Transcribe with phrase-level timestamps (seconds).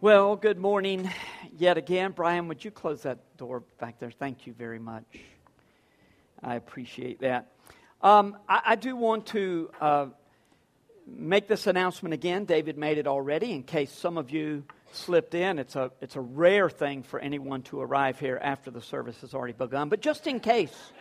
[0.00, 1.10] Well, good morning
[1.58, 2.12] yet again.
[2.12, 4.12] Brian, would you close that door back there?
[4.12, 5.02] Thank you very much.
[6.40, 7.48] I appreciate that.
[8.00, 10.06] Um, I, I, do want to uh,
[11.04, 12.44] make this announcement again.
[12.44, 15.58] David made it already in case some of you slipped in.
[15.58, 19.34] It's a, it's a rare thing for anyone to arrive here after the service has
[19.34, 19.88] already begun.
[19.88, 20.92] But just in case,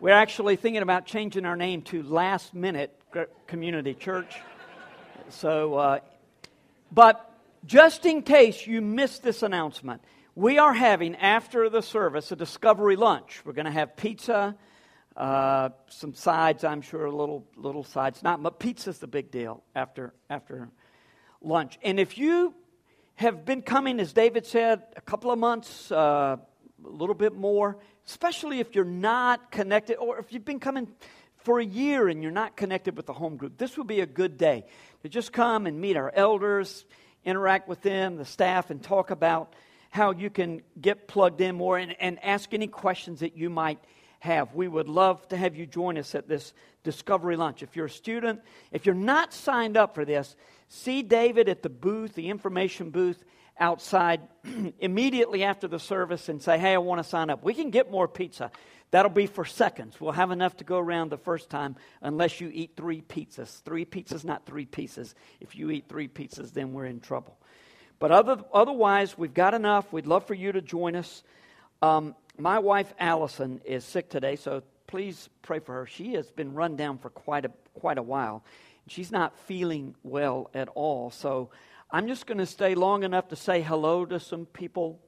[0.00, 2.98] we're actually thinking about changing our name to Last Minute
[3.46, 4.40] Community Church.
[5.28, 5.98] So, uh,
[6.90, 7.30] but
[7.64, 10.02] just in case you missed this announcement,
[10.34, 13.42] we are having after the service a discovery lunch.
[13.44, 14.56] We're going to have pizza,
[15.16, 18.22] uh, some sides, I'm sure, a little little sides.
[18.22, 20.70] Not, but pizza's the big deal after after
[21.40, 21.78] lunch.
[21.82, 22.54] And if you
[23.14, 26.36] have been coming, as David said, a couple of months, uh,
[26.84, 30.88] a little bit more, especially if you're not connected, or if you've been coming
[31.36, 34.06] for a year and you're not connected with the home group, this would be a
[34.06, 34.64] good day
[35.02, 36.84] to just come and meet our elders
[37.24, 39.54] interact with them, the staff, and talk about
[39.90, 43.78] how you can get plugged in more and, and ask any questions that you might
[44.20, 44.54] have.
[44.54, 46.52] We would love to have you join us at this
[46.82, 47.62] Discovery Lunch.
[47.62, 48.40] If you're a student,
[48.72, 50.36] if you're not signed up for this,
[50.68, 53.24] see David at the booth, the information booth
[53.58, 54.20] outside
[54.80, 57.42] immediately after the service and say, Hey, I want to sign up.
[57.42, 58.50] We can get more pizza.
[58.90, 60.00] That'll be for seconds.
[60.00, 63.62] We'll have enough to go around the first time unless you eat three pizzas.
[63.62, 65.14] Three pizzas, not three pieces.
[65.40, 67.36] If you eat three pizzas, then we're in trouble.
[67.98, 69.92] But other, otherwise, we've got enough.
[69.92, 71.22] We'd love for you to join us.
[71.82, 75.86] Um, my wife, Allison, is sick today, so please pray for her.
[75.86, 78.44] She has been run down for quite a, quite a while.
[78.86, 81.10] She's not feeling well at all.
[81.10, 81.50] So
[81.90, 85.00] I'm just going to stay long enough to say hello to some people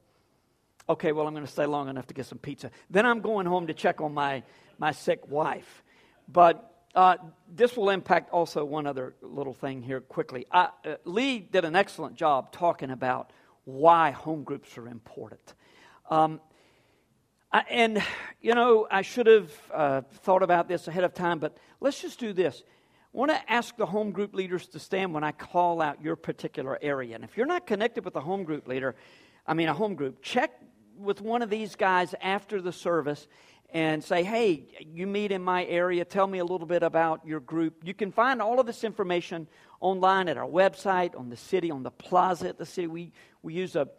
[0.89, 2.71] okay, well, I'm going to stay long enough to get some pizza.
[2.89, 4.43] Then I'm going home to check on my,
[4.77, 5.83] my sick wife.
[6.27, 7.17] But uh,
[7.53, 10.45] this will impact also one other little thing here quickly.
[10.51, 10.69] uh,
[11.05, 13.31] Lee did an excellent job talking about
[13.65, 15.53] why home groups are important.
[16.09, 16.39] Um,
[17.51, 18.03] I, and,
[18.41, 22.19] you know, I should have uh, thought about this ahead of time, but let's just
[22.19, 22.63] do this.
[23.13, 26.15] I want to ask the home group leaders to stand when I call out your
[26.15, 27.15] particular area.
[27.15, 28.95] And if you're not connected with a home group leader,
[29.45, 30.51] I mean, a home group, check
[30.97, 33.27] with one of these guys after the service
[33.73, 34.63] and say, hey,
[34.93, 37.75] you meet in my area, tell me a little bit about your group.
[37.83, 39.47] You can find all of this information
[39.81, 42.87] online at our website, on the city, on the plaza at the city.
[42.87, 43.11] We,
[43.43, 43.89] we use a,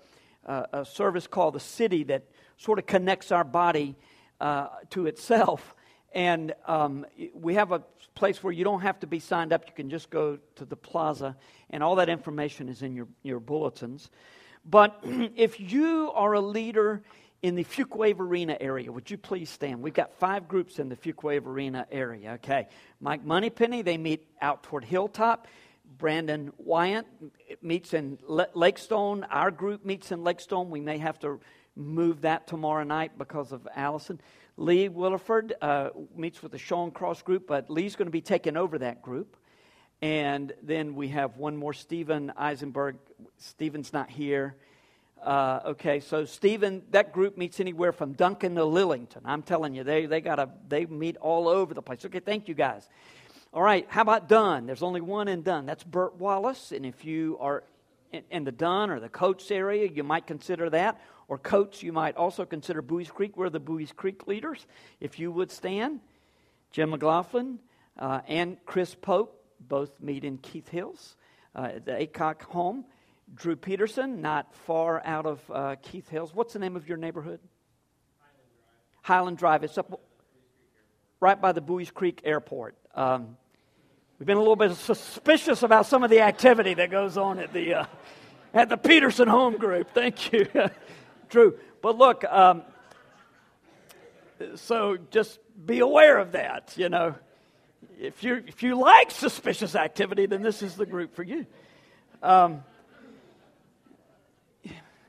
[0.45, 2.25] a, a service called the city that
[2.57, 3.95] sort of connects our body
[4.41, 5.75] uh, to itself.
[6.13, 7.05] And um,
[7.35, 7.83] we have a
[8.15, 9.65] place where you don't have to be signed up.
[9.67, 11.37] You can just go to the plaza,
[11.69, 14.11] and all that information is in your, your bulletins.
[14.65, 17.03] But if you are a leader
[17.43, 19.81] in the Fuquay-Varina area, would you please stand?
[19.81, 22.33] We've got five groups in the Fuquay-Varina area.
[22.33, 22.69] Okay.
[23.01, 25.47] Mike Moneypenny, they meet out toward Hilltop.
[25.97, 27.07] Brandon Wyant
[27.63, 29.27] meets in Lakestone.
[29.31, 30.69] Our group meets in Lakestone.
[30.69, 31.41] We may have to
[31.77, 34.21] move that tomorrow night because of Allison.
[34.57, 38.57] Lee Williford uh, meets with the Sean Cross group, but Lee's going to be taking
[38.57, 39.37] over that group.
[40.01, 42.97] And then we have one more, Stephen Eisenberg.
[43.39, 44.55] Stephen's not here.
[45.23, 49.23] Uh, okay, so Stephen, that group meets anywhere from Duncan to Lillington.
[49.25, 52.05] I'm telling you, they, they, gotta, they meet all over the place.
[52.05, 52.89] Okay, thank you guys.
[53.53, 54.67] All right, how about Dunn?
[54.67, 55.67] There's only one in Dunn.
[55.67, 56.71] That's Burt Wallace.
[56.71, 57.65] And if you are
[58.13, 61.01] in, in the Dunn or the Coats area, you might consider that.
[61.27, 63.37] Or Coats, you might also consider Buies Creek.
[63.37, 64.65] We're the Buies Creek leaders,
[65.01, 66.01] if you would stand.
[66.71, 67.59] Jim McLaughlin
[67.99, 71.17] uh, and Chris Pope both meet in Keith Hills,
[71.55, 72.85] uh, the Acock home.
[73.35, 76.35] Drew Peterson, not far out of uh, Keith Hills.
[76.35, 77.41] What's the name of your neighborhood?
[78.19, 79.03] Highland Drive.
[79.03, 79.65] Highland Drive.
[79.65, 80.01] It's up
[81.21, 82.77] right by the Buies Creek Airport.
[82.95, 83.37] Um,
[84.19, 87.53] we've been a little bit suspicious about some of the activity that goes on at
[87.53, 87.87] the uh,
[88.55, 89.91] at the Peterson home group.
[89.93, 90.47] Thank you,
[91.29, 91.59] Drew.
[91.83, 92.63] But look, um,
[94.55, 96.75] so just be aware of that.
[96.77, 97.15] You know,
[97.99, 101.47] if you if you like suspicious activity, then this is the group for you.
[102.23, 102.63] Um,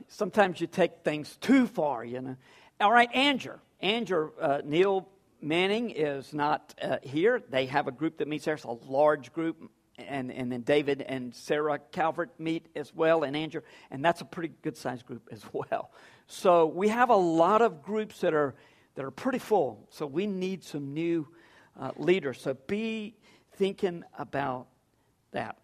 [0.08, 2.36] sometimes you take things too far, you know.
[2.80, 3.60] All right, Angier.
[3.82, 5.08] Angier, uh, Neil
[5.40, 7.42] Manning is not uh, here.
[7.48, 8.54] They have a group that meets there.
[8.54, 9.70] It's a large group.
[9.98, 13.60] And, and then David and Sarah Calvert meet as well, and Andrew,
[13.90, 15.90] and that's a pretty good sized group as well.
[16.26, 18.54] So we have a lot of groups that are
[18.94, 19.86] that are pretty full.
[19.90, 21.28] So we need some new
[21.78, 22.40] uh, leaders.
[22.40, 23.16] So be
[23.56, 24.66] thinking about
[25.32, 25.56] that.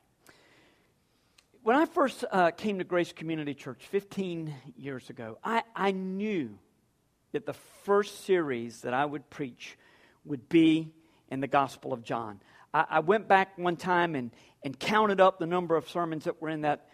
[1.62, 6.58] When I first uh, came to Grace Community Church 15 years ago, I, I knew
[7.32, 7.55] that the
[7.85, 9.76] first series that I would preach
[10.25, 10.93] would be
[11.29, 12.41] in the Gospel of John.
[12.73, 14.31] I, I went back one time and,
[14.62, 16.88] and counted up the number of sermons that were in that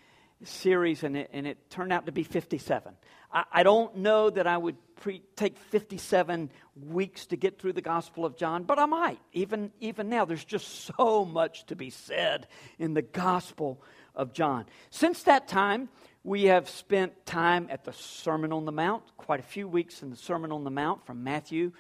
[0.49, 2.95] series, and it, and it turned out to be 57.
[3.33, 6.51] I, I don't know that I would pre- take 57
[6.89, 9.19] weeks to get through the Gospel of John, but I might.
[9.33, 12.47] Even, even now, there's just so much to be said
[12.79, 13.83] in the Gospel
[14.15, 14.67] of John.
[14.91, 15.89] Since that time,
[16.25, 20.11] we have spent time at the Sermon on the Mount, quite a few weeks in
[20.11, 21.73] the Sermon on the Mount from Matthew.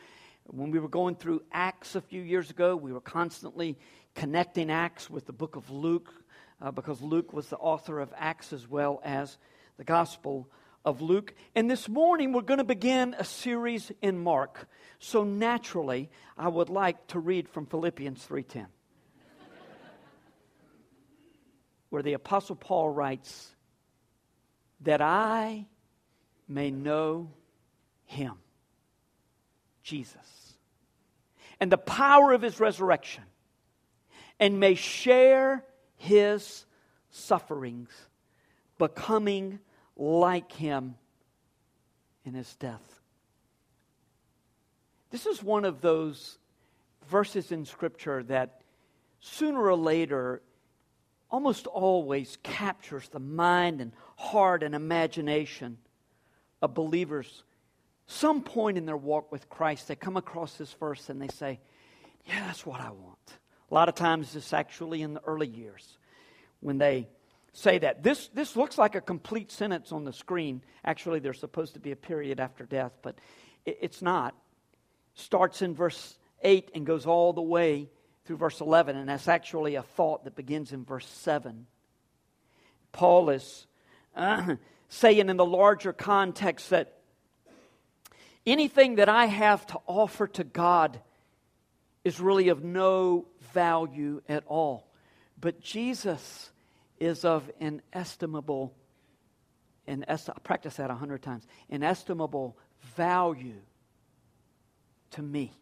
[0.46, 3.78] When we were going through Acts a few years ago, we were constantly
[4.14, 6.12] connecting Acts with the book of Luke
[6.62, 9.36] uh, because Luke was the author of Acts as well as
[9.76, 10.48] the Gospel
[10.84, 11.34] of Luke.
[11.54, 14.68] And this morning we're going to begin a series in Mark.
[14.98, 18.66] So naturally, I would like to read from Philippians 3:10.
[21.90, 23.54] where the apostle Paul writes
[24.80, 25.66] that I
[26.48, 27.30] may know
[28.06, 28.32] him
[29.82, 30.56] Jesus
[31.60, 33.24] and the power of his resurrection
[34.40, 35.66] and may share
[36.02, 36.66] his
[37.10, 37.90] sufferings
[38.76, 39.60] becoming
[39.96, 40.96] like him
[42.24, 43.00] in his death.
[45.10, 46.38] This is one of those
[47.08, 48.62] verses in Scripture that
[49.20, 50.42] sooner or later
[51.30, 55.78] almost always captures the mind and heart and imagination
[56.60, 57.44] of believers.
[58.06, 61.60] Some point in their walk with Christ, they come across this verse and they say,
[62.26, 63.38] Yeah, that's what I want.
[63.72, 65.96] A lot of times it's actually in the early years
[66.60, 67.08] when they
[67.54, 68.02] say that.
[68.02, 70.60] This, this looks like a complete sentence on the screen.
[70.84, 73.16] Actually, there's supposed to be a period after death, but
[73.64, 74.34] it, it's not.
[75.14, 77.88] Starts in verse 8 and goes all the way
[78.26, 81.66] through verse 11, and that's actually a thought that begins in verse 7.
[82.92, 83.66] Paul is
[84.14, 84.56] uh,
[84.90, 86.98] saying in the larger context that
[88.44, 91.00] anything that I have to offer to God
[92.04, 94.88] is really of no value at all.
[95.40, 96.50] But Jesus
[96.98, 98.74] is of inestimable,
[99.86, 102.56] in est- I practice that a hundred times, inestimable
[102.96, 103.60] value
[105.12, 105.52] to me.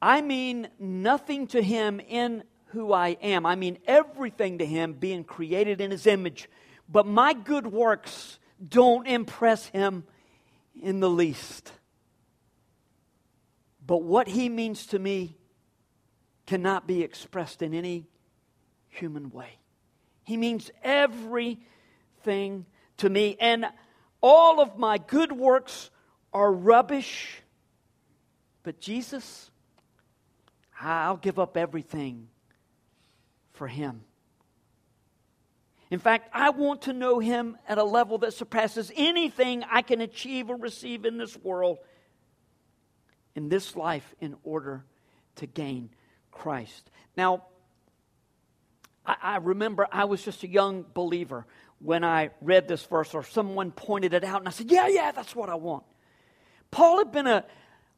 [0.00, 3.46] I mean nothing to him in who I am.
[3.46, 6.48] I mean everything to him being created in his image.
[6.88, 10.04] But my good works don't impress him
[10.80, 11.72] in the least.
[13.86, 15.36] But what he means to me
[16.46, 18.06] cannot be expressed in any
[18.88, 19.58] human way.
[20.24, 22.66] He means everything
[22.98, 23.36] to me.
[23.40, 23.66] And
[24.20, 25.90] all of my good works
[26.32, 27.42] are rubbish.
[28.62, 29.50] But Jesus,
[30.80, 32.28] I'll give up everything
[33.52, 34.02] for Him.
[35.90, 40.00] In fact, I want to know Him at a level that surpasses anything I can
[40.00, 41.78] achieve or receive in this world,
[43.34, 44.84] in this life, in order
[45.36, 45.90] to gain
[46.30, 46.90] Christ.
[47.16, 47.44] Now,
[49.06, 51.46] I, I remember I was just a young believer
[51.78, 55.10] when I read this verse, or someone pointed it out, and I said, Yeah, yeah,
[55.10, 55.84] that's what I want.
[56.70, 57.44] Paul had been a,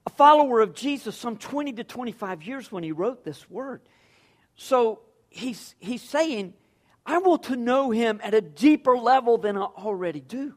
[0.06, 3.82] a follower of Jesus some 20 to 25 years when he wrote this word.
[4.56, 6.54] So he's, he's saying,
[7.06, 10.54] I want to know him at a deeper level than I already do.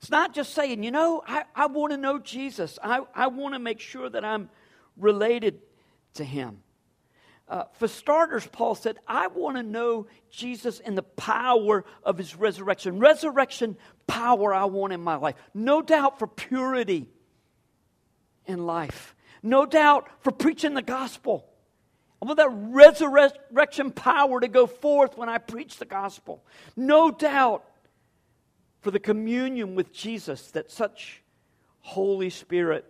[0.00, 2.78] It's not just saying, you know, I, I want to know Jesus.
[2.82, 4.48] I, I want to make sure that I'm
[4.96, 5.60] related
[6.14, 6.62] to him.
[7.46, 12.34] Uh, for starters, Paul said, I want to know Jesus and the power of his
[12.34, 12.98] resurrection.
[12.98, 13.76] Resurrection
[14.06, 15.34] power I want in my life.
[15.52, 17.06] No doubt for purity
[18.46, 19.14] in life.
[19.42, 21.46] No doubt for preaching the gospel.
[22.22, 26.44] I want that resurrection power to go forth when I preach the gospel.
[26.76, 27.64] No doubt
[28.80, 31.22] for the communion with Jesus that such
[31.80, 32.84] Holy Spirit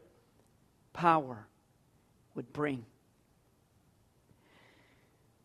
[0.92, 1.46] power
[2.34, 2.84] would bring.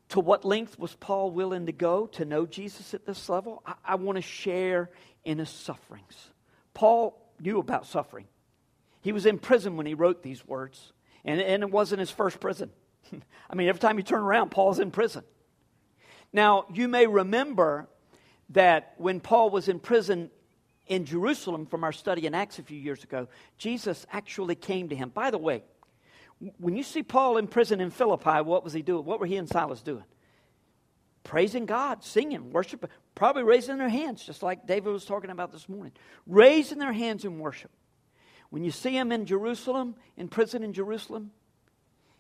[0.10, 3.62] To what length was Paul willing to go to know Jesus at this level?
[3.66, 4.90] I, I want to share
[5.24, 6.30] in his sufferings.
[6.74, 8.28] Paul knew about suffering.
[9.02, 12.40] He was in prison when he wrote these words, and, and it wasn't his first
[12.40, 12.70] prison.
[13.50, 15.24] I mean, every time you turn around, Paul's in prison.
[16.32, 17.88] Now, you may remember
[18.50, 20.30] that when Paul was in prison
[20.88, 23.28] in Jerusalem from our study in Acts a few years ago,
[23.58, 25.10] Jesus actually came to him.
[25.10, 25.64] By the way,
[26.58, 29.06] when you see Paul in prison in Philippi, what was he doing?
[29.06, 30.04] What were he and Silas doing?
[31.24, 35.68] Praising God, singing, worshiping, probably raising their hands, just like David was talking about this
[35.68, 35.94] morning.
[36.28, 37.72] Raising their hands in worship.
[38.52, 41.32] When you see him in Jerusalem, in prison in Jerusalem,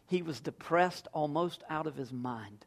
[0.08, 2.66] he was depressed almost out of his mind.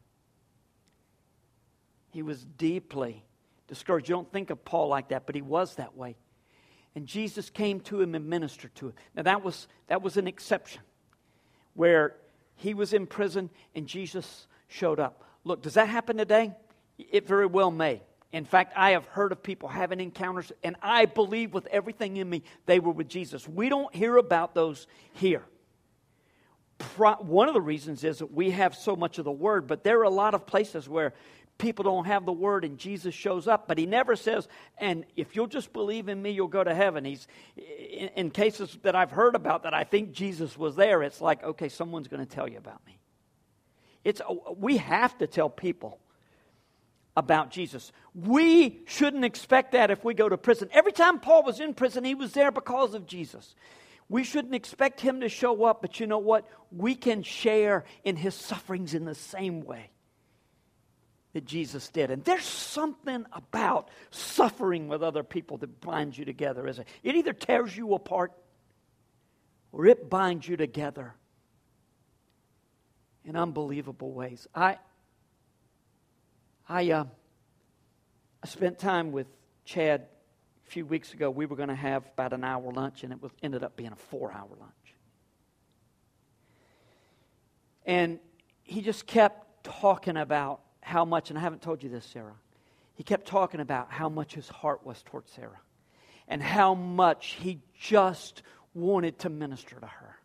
[2.11, 3.23] He was deeply
[3.69, 4.09] discouraged.
[4.09, 6.17] You don't think of Paul like that, but he was that way.
[6.95, 8.93] And Jesus came to him and ministered to him.
[9.15, 10.81] Now that was that was an exception
[11.75, 12.15] where
[12.55, 15.23] he was in prison and Jesus showed up.
[15.45, 16.51] Look, does that happen today?
[16.97, 18.01] It very well may.
[18.31, 22.29] In fact, I have heard of people having encounters, and I believe with everything in
[22.29, 23.47] me they were with Jesus.
[23.47, 25.43] We don't hear about those here.
[26.97, 29.99] One of the reasons is that we have so much of the Word, but there
[29.99, 31.13] are a lot of places where
[31.59, 34.47] people don't have the Word and Jesus shows up, but He never says,
[34.79, 37.05] and if you'll just believe in me, you'll go to heaven.
[37.05, 37.27] He's,
[38.15, 41.69] in cases that I've heard about that I think Jesus was there, it's like, okay,
[41.69, 42.97] someone's going to tell you about me.
[44.03, 45.99] It's, uh, we have to tell people
[47.15, 47.91] about Jesus.
[48.15, 50.69] We shouldn't expect that if we go to prison.
[50.71, 53.53] Every time Paul was in prison, he was there because of Jesus.
[54.07, 56.47] We shouldn't expect him to show up, but you know what?
[56.71, 59.91] We can share in his sufferings in the same way
[61.33, 62.11] that Jesus did.
[62.11, 66.87] And there's something about suffering with other people that binds you together, isn't it?
[67.03, 68.31] It either tears you apart
[69.71, 71.13] or it binds you together
[73.23, 74.47] in unbelievable ways.
[74.55, 74.77] I
[76.69, 77.05] I, uh,
[78.43, 79.25] I spent time with
[79.65, 80.05] Chad
[80.67, 81.31] a few weeks ago.
[81.31, 83.91] We were going to have about an hour lunch, and it was, ended up being
[83.91, 84.71] a four hour lunch.
[87.87, 88.19] And
[88.61, 92.35] he just kept talking about how much, and I haven't told you this, Sarah.
[92.95, 95.61] He kept talking about how much his heart was towards Sarah
[96.27, 98.43] and how much he just
[98.73, 100.15] wanted to minister to her.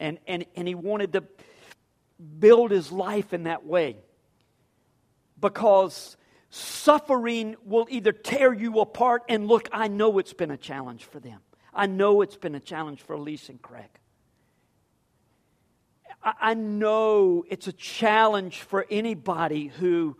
[0.00, 1.24] And, and, and he wanted to
[2.38, 3.96] build his life in that way
[5.40, 6.16] because
[6.50, 9.22] suffering will either tear you apart.
[9.28, 11.40] And look, I know it's been a challenge for them.
[11.74, 13.90] I know it's been a challenge for Elise and Craig.
[16.26, 20.16] I know it's a challenge for anybody who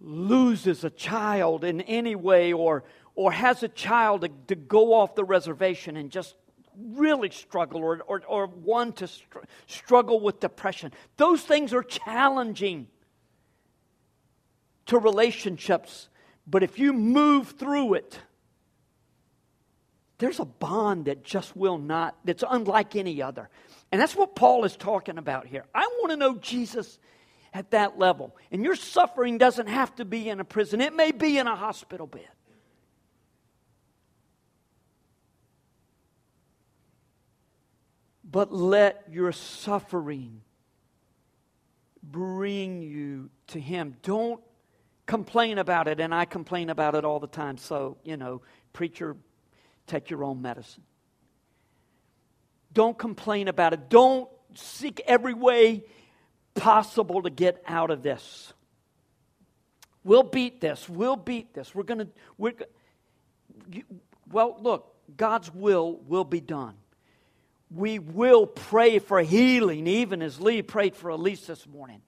[0.00, 2.84] loses a child in any way or,
[3.16, 6.36] or has a child to, to go off the reservation and just
[6.76, 10.92] really struggle or, or, or one to str- struggle with depression.
[11.16, 12.86] Those things are challenging
[14.86, 16.08] to relationships,
[16.46, 18.18] but if you move through it,
[20.18, 23.48] there's a bond that just will not, that's unlike any other.
[23.94, 25.66] And that's what Paul is talking about here.
[25.72, 26.98] I want to know Jesus
[27.52, 28.36] at that level.
[28.50, 31.54] And your suffering doesn't have to be in a prison, it may be in a
[31.54, 32.26] hospital bed.
[38.28, 40.40] But let your suffering
[42.02, 43.94] bring you to Him.
[44.02, 44.42] Don't
[45.06, 47.58] complain about it, and I complain about it all the time.
[47.58, 49.16] So, you know, preacher,
[49.86, 50.82] take your own medicine.
[52.74, 53.88] Don't complain about it.
[53.88, 55.84] Don't seek every way
[56.54, 58.52] possible to get out of this.
[60.02, 60.88] We'll beat this.
[60.88, 61.74] We'll beat this.
[61.74, 62.52] We're going to, we're,
[64.30, 66.74] well, look, God's will will be done.
[67.70, 72.02] We will pray for healing, even as Lee prayed for Elise this morning.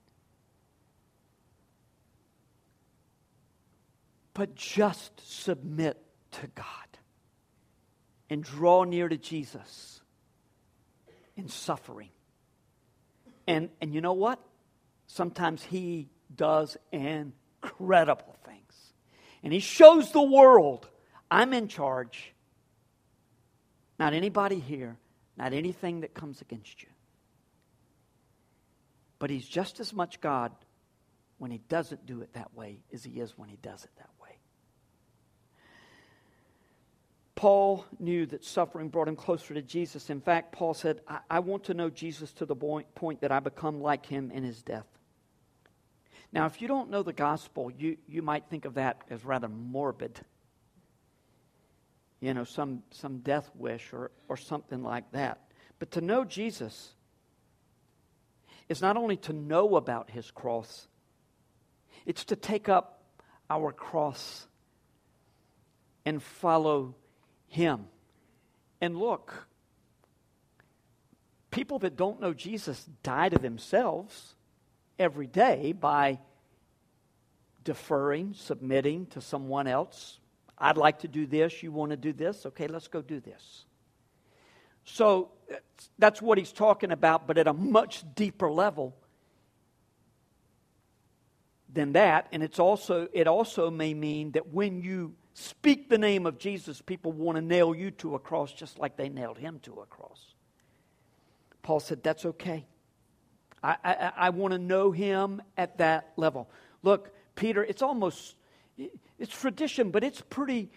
[4.37, 5.97] but just submit
[6.31, 6.67] to God
[8.29, 10.03] and draw near to Jesus
[11.37, 12.11] in suffering.
[13.47, 14.41] And, and you know what?
[15.07, 18.93] Sometimes He does incredible things.
[19.43, 20.89] And He shows the world
[21.31, 22.33] I'm in charge.
[23.99, 24.97] Not anybody here,
[25.37, 26.89] not anything that comes against you.
[29.19, 30.53] But He's just as much God
[31.39, 34.11] when He doesn't do it that way as He is when He does it that
[34.11, 34.16] way.
[37.37, 40.09] Paul knew that suffering brought him closer to Jesus.
[40.09, 43.31] In fact, Paul said, I, I want to know Jesus to the point, point that
[43.31, 44.87] I become like him in his death.
[46.33, 49.49] Now, if you don't know the gospel, you, you might think of that as rather
[49.49, 50.19] morbid.
[52.21, 55.39] You know, some, some death wish or, or something like that.
[55.79, 56.95] But to know Jesus
[58.71, 60.89] is not only to know about his cross,
[62.07, 63.03] it's to take up
[63.51, 64.49] our cross
[66.07, 66.95] and follow
[67.49, 67.87] him.
[68.81, 69.47] And look,
[71.51, 74.35] people that don't know Jesus die to themselves
[74.99, 76.19] every day by
[77.65, 80.19] deferring, submitting to someone else.
[80.59, 81.63] I'd like to do this.
[81.63, 82.47] You want to do this?
[82.47, 83.65] Okay, let's go do this.
[84.85, 85.31] So
[85.99, 88.95] that's what he's talking about, but at a much deeper level
[91.73, 92.29] than that.
[92.33, 96.81] And it's also, it also may mean that when you speak the name of Jesus,
[96.81, 99.87] people want to nail you to a cross just like they nailed him to a
[99.87, 100.33] cross.
[101.63, 102.65] Paul said, That's okay.
[103.63, 106.49] I, I, I want to know him at that level.
[106.83, 108.35] Look, Peter, it's almost,
[109.19, 110.71] it's tradition, but it's pretty,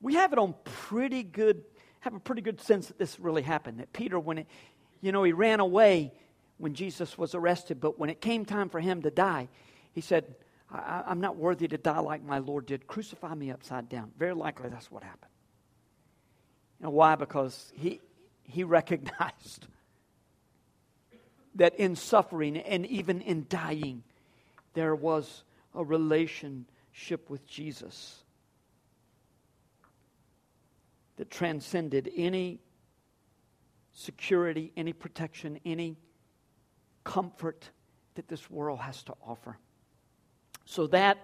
[0.00, 1.62] we have it on pretty good,
[2.00, 3.78] have a pretty good sense that this really happened.
[3.78, 4.46] That Peter, when it,
[5.00, 6.12] you know, he ran away
[6.58, 9.48] when Jesus was arrested, but when it came time for him to die,
[9.92, 10.34] he said,
[10.70, 12.86] I, I'm not worthy to die like my Lord did.
[12.86, 14.12] Crucify me upside down.
[14.18, 15.30] Very likely that's what happened.
[16.80, 17.14] You know why?
[17.14, 18.00] Because he,
[18.42, 19.66] he recognized
[21.54, 24.02] that in suffering and even in dying,
[24.74, 25.44] there was
[25.74, 28.22] a relationship with Jesus
[31.16, 32.60] that transcended any
[33.92, 35.96] security, any protection, any
[37.04, 37.70] comfort
[38.16, 39.56] that this world has to offer.
[40.66, 41.18] So, that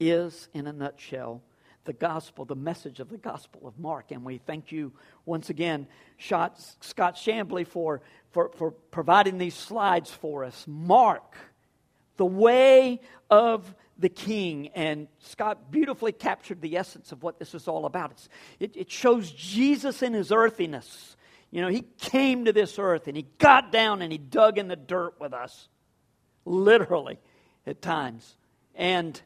[0.00, 1.42] is, in a nutshell,
[1.84, 4.10] the gospel, the message of the gospel of Mark.
[4.10, 4.92] And we thank you
[5.24, 5.86] once again,
[6.18, 6.56] Scott
[7.16, 10.64] Shambly, for, for, for providing these slides for us.
[10.66, 11.36] Mark,
[12.16, 14.68] the way of the king.
[14.68, 18.26] And Scott beautifully captured the essence of what this is all about.
[18.58, 21.16] It, it shows Jesus in his earthiness.
[21.50, 24.68] You know, he came to this earth and he got down and he dug in
[24.68, 25.68] the dirt with us,
[26.44, 27.18] literally
[27.66, 28.36] at times.
[28.80, 29.20] And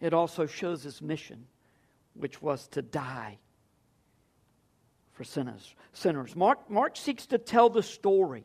[0.00, 1.46] it also shows his mission,
[2.14, 3.36] which was to die
[5.12, 5.74] for sinners.
[5.92, 6.34] sinners.
[6.34, 8.44] Mark, Mark seeks to tell the story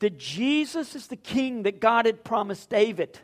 [0.00, 3.18] that Jesus is the king that God had promised David.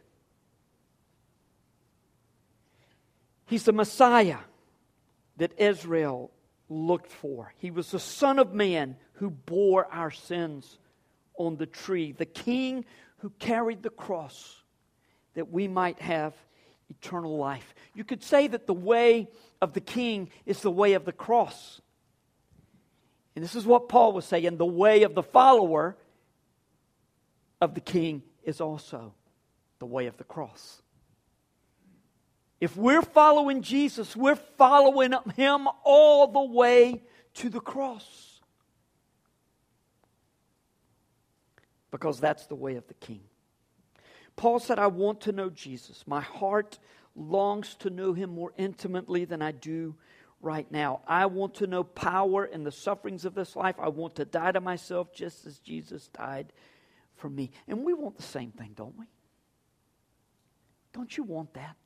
[3.44, 4.38] He's the Messiah
[5.36, 6.30] that Israel
[6.70, 7.52] looked for.
[7.58, 10.78] He was the Son of Man who bore our sins
[11.36, 12.86] on the tree, the King
[13.18, 14.63] who carried the cross
[15.34, 16.34] that we might have
[16.90, 17.74] eternal life.
[17.94, 19.28] You could say that the way
[19.60, 21.80] of the King is the way of the cross.
[23.34, 25.96] And this is what Paul was saying the way of the follower
[27.60, 29.14] of the King is also
[29.78, 30.82] the way of the cross.
[32.60, 37.02] If we're following Jesus, we're following him all the way
[37.34, 38.40] to the cross.
[41.90, 43.20] Because that's the way of the king.
[44.36, 46.04] Paul said, I want to know Jesus.
[46.06, 46.78] My heart
[47.16, 49.94] longs to know him more intimately than I do
[50.40, 51.00] right now.
[51.06, 53.76] I want to know power in the sufferings of this life.
[53.78, 56.52] I want to die to myself just as Jesus died
[57.16, 57.50] for me.
[57.68, 59.06] And we want the same thing, don't we?
[60.92, 61.76] Don't you want that?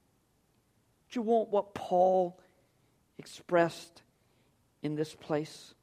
[1.10, 2.38] Do you want what Paul
[3.18, 4.02] expressed
[4.82, 5.74] in this place?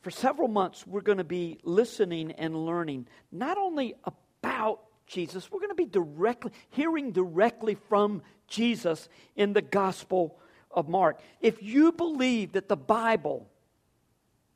[0.00, 5.60] For several months, we're going to be listening and learning not only about Jesus, we're
[5.60, 10.38] going to be directly hearing directly from Jesus in the Gospel
[10.70, 11.20] of Mark.
[11.40, 13.48] If you believe that the Bible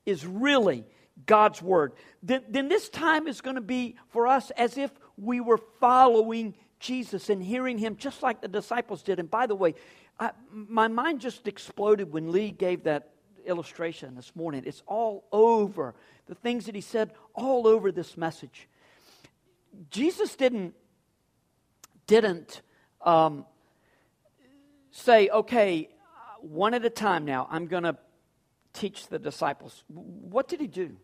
[0.05, 0.85] is really
[1.27, 5.41] God's Word, then, then this time is going to be for us as if we
[5.41, 9.19] were following Jesus and hearing him just like the disciples did.
[9.21, 9.75] And by the way,
[10.19, 13.11] I, my mind just exploded when Lee gave that
[13.47, 14.65] illustration this morning.
[14.67, 15.95] It's all over.
[16.27, 18.69] The things that he said, all over this message.
[19.91, 20.75] Jesus didn't,
[22.07, 22.63] didn't
[23.01, 23.47] um,
[24.91, 25.89] say, okay,
[26.41, 27.97] one at a time now, I'm going to
[28.73, 29.85] teach the disciples.
[29.89, 30.97] What did he do?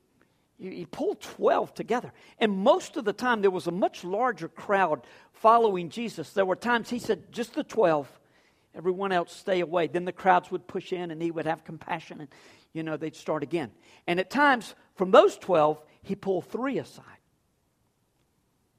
[0.58, 2.12] He pulled 12 together.
[2.38, 6.32] And most of the time, there was a much larger crowd following Jesus.
[6.32, 8.10] There were times he said, just the 12,
[8.74, 9.86] everyone else stay away.
[9.86, 12.28] Then the crowds would push in and he would have compassion and,
[12.72, 13.70] you know, they'd start again.
[14.08, 17.04] And at times, from those 12, he pulled three aside.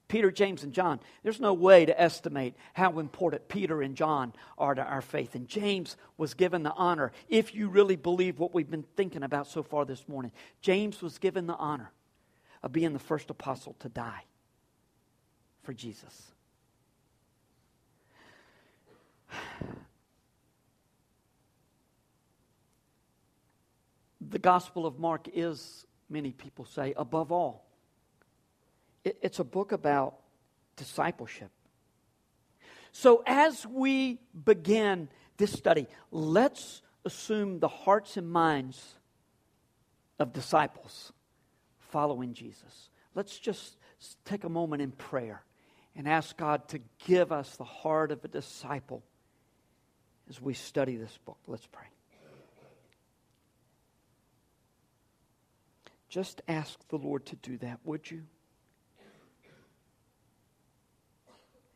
[0.10, 1.00] Peter, James, and John.
[1.24, 5.36] There's no way to estimate how important Peter and John are to our faith.
[5.36, 9.48] And James was given the honor, if you really believe what we've been thinking about
[9.48, 10.32] so far this morning.
[10.62, 11.91] James was given the honor
[12.63, 14.26] of being the first apostle to die
[15.63, 16.32] for Jesus.
[24.22, 27.69] The Gospel of Mark is, many people say, above all
[29.04, 30.16] it's a book about
[30.76, 31.52] discipleship.
[32.92, 38.96] So, as we begin this study, let's assume the hearts and minds
[40.18, 41.14] of disciples
[41.78, 42.90] following Jesus.
[43.16, 43.78] Let's just
[44.26, 45.44] take a moment in prayer
[45.96, 49.04] and ask God to give us the heart of a disciple
[50.30, 51.38] as we study this book.
[51.48, 51.88] Let's pray.
[56.10, 58.24] Just ask the Lord to do that, would you?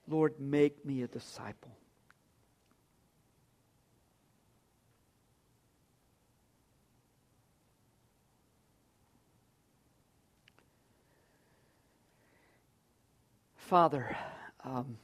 [0.07, 1.71] Lord, make me a disciple.
[13.55, 14.15] Father,
[14.63, 14.97] um,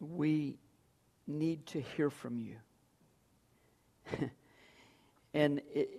[0.00, 0.56] we
[1.26, 2.56] need to hear from you.
[5.34, 5.90] and it,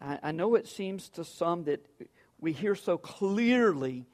[0.00, 1.86] I, I know it seems to some that
[2.40, 4.06] we hear so clearly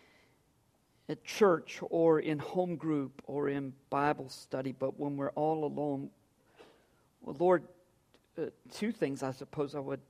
[1.09, 6.11] at church or in home group or in Bible study, but when we're all alone,
[7.21, 7.65] well, Lord,
[8.39, 10.01] uh, two things I suppose I would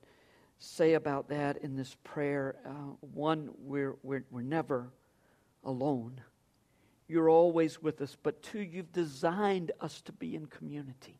[0.59, 2.55] say about that in this prayer.
[2.65, 4.89] Uh, one, we're, we're, we're never
[5.63, 6.19] alone.
[7.07, 8.17] You're always with us.
[8.21, 11.19] But two, you've designed us to be in community.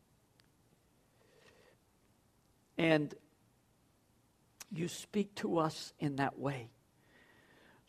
[2.77, 3.13] And
[4.71, 6.69] you speak to us in that way.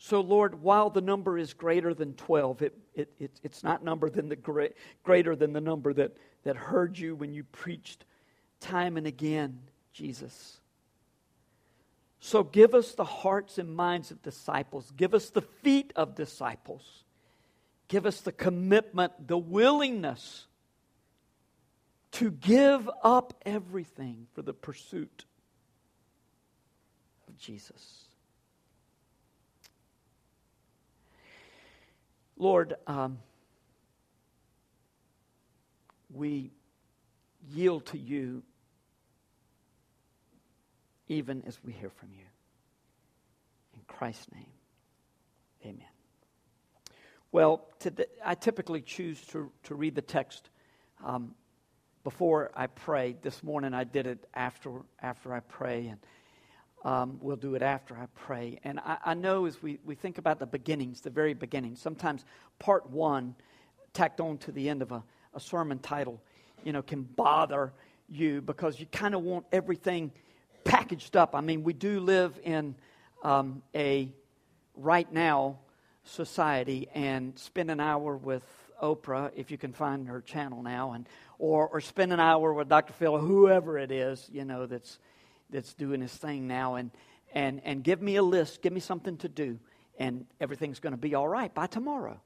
[0.01, 4.09] So, Lord, while the number is greater than 12, it, it, it, it's not number
[4.09, 8.05] than the great, greater than the number that, that heard you when you preached
[8.61, 9.59] time and again,
[9.91, 10.61] Jesus.
[12.21, 14.91] So give us the hearts and minds of disciples.
[14.95, 17.03] Give us the feet of disciples.
[17.89, 20.47] Give us the commitment, the willingness
[22.13, 25.25] to give up everything for the pursuit
[27.27, 28.08] of Jesus.
[32.39, 33.19] Lord, um,
[36.09, 36.51] we
[37.51, 38.43] yield to you
[41.09, 42.23] even as we hear from you.
[43.73, 44.45] In Christ's name,
[45.65, 45.85] amen.
[47.33, 50.49] Well, today, I typically choose to, to read the text
[51.03, 51.35] um,
[52.05, 53.17] before I pray.
[53.21, 54.71] This morning I did it after,
[55.01, 55.99] after I pray, and
[56.85, 58.59] um, we'll do it after I pray.
[58.63, 62.23] And I, I know as we, we think about the beginnings, the very beginnings, sometimes
[62.57, 63.35] part one,
[63.93, 66.21] tacked on to the end of a, a sermon title,
[66.63, 67.73] you know, can bother
[68.07, 70.11] you because you kind of want everything
[70.63, 71.35] packaged up.
[71.35, 72.75] I mean, we do live in
[73.23, 74.11] um, a
[74.75, 75.59] right now
[76.03, 78.43] society and spend an hour with
[78.81, 82.69] Oprah if you can find her channel now, and or or spend an hour with
[82.69, 82.93] Dr.
[82.93, 84.99] Phil, whoever it is, you know, that's
[85.49, 86.91] that's doing his thing now, and
[87.33, 89.59] and and give me a list, give me something to do,
[89.97, 92.19] and everything's going to be all right by tomorrow.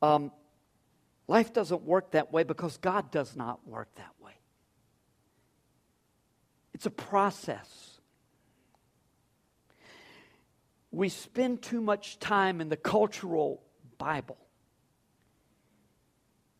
[0.00, 0.32] Um,
[1.28, 4.32] life doesn't work that way because God does not work that way.
[6.74, 8.00] It's a process.
[10.90, 13.62] We spend too much time in the cultural
[13.98, 14.36] Bible.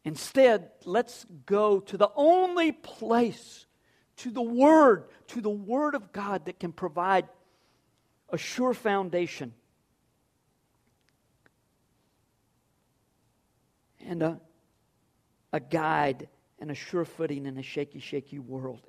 [0.05, 3.67] Instead, let's go to the only place,
[4.19, 7.29] to the Word, to the Word of God that can provide
[8.29, 9.53] a sure foundation
[14.07, 14.41] and a,
[15.53, 18.81] a guide and a sure footing in a shaky, shaky world,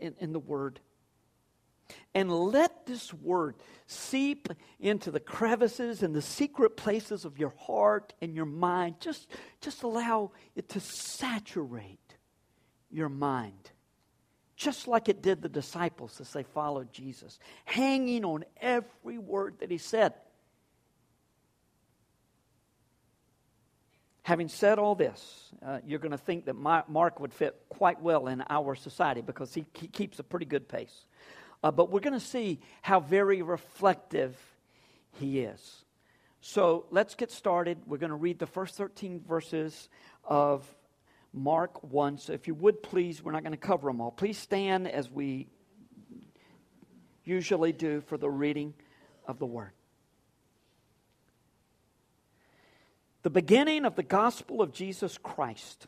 [0.00, 0.80] in, in the Word.
[2.14, 4.48] And let this Word seep
[4.80, 8.96] into the crevices and the secret places of your heart and your mind.
[9.00, 9.28] Just,
[9.60, 12.16] just allow it to saturate
[12.90, 13.70] your mind.
[14.56, 19.70] Just like it did the disciples as they followed Jesus, hanging on every word that
[19.70, 20.14] he said.
[24.22, 28.28] Having said all this, uh, you're going to think that Mark would fit quite well
[28.28, 31.04] in our society because he, he keeps a pretty good pace.
[31.62, 34.38] Uh, but we're going to see how very reflective
[35.18, 35.84] he is.
[36.40, 37.78] So let's get started.
[37.86, 39.88] We're going to read the first 13 verses
[40.24, 40.62] of
[41.34, 42.18] Mark 1.
[42.18, 44.10] So if you would please, we're not going to cover them all.
[44.10, 45.48] Please stand as we
[47.24, 48.72] usually do for the reading
[49.26, 49.72] of the word.
[53.24, 55.86] the beginning of the gospel of Jesus Christ,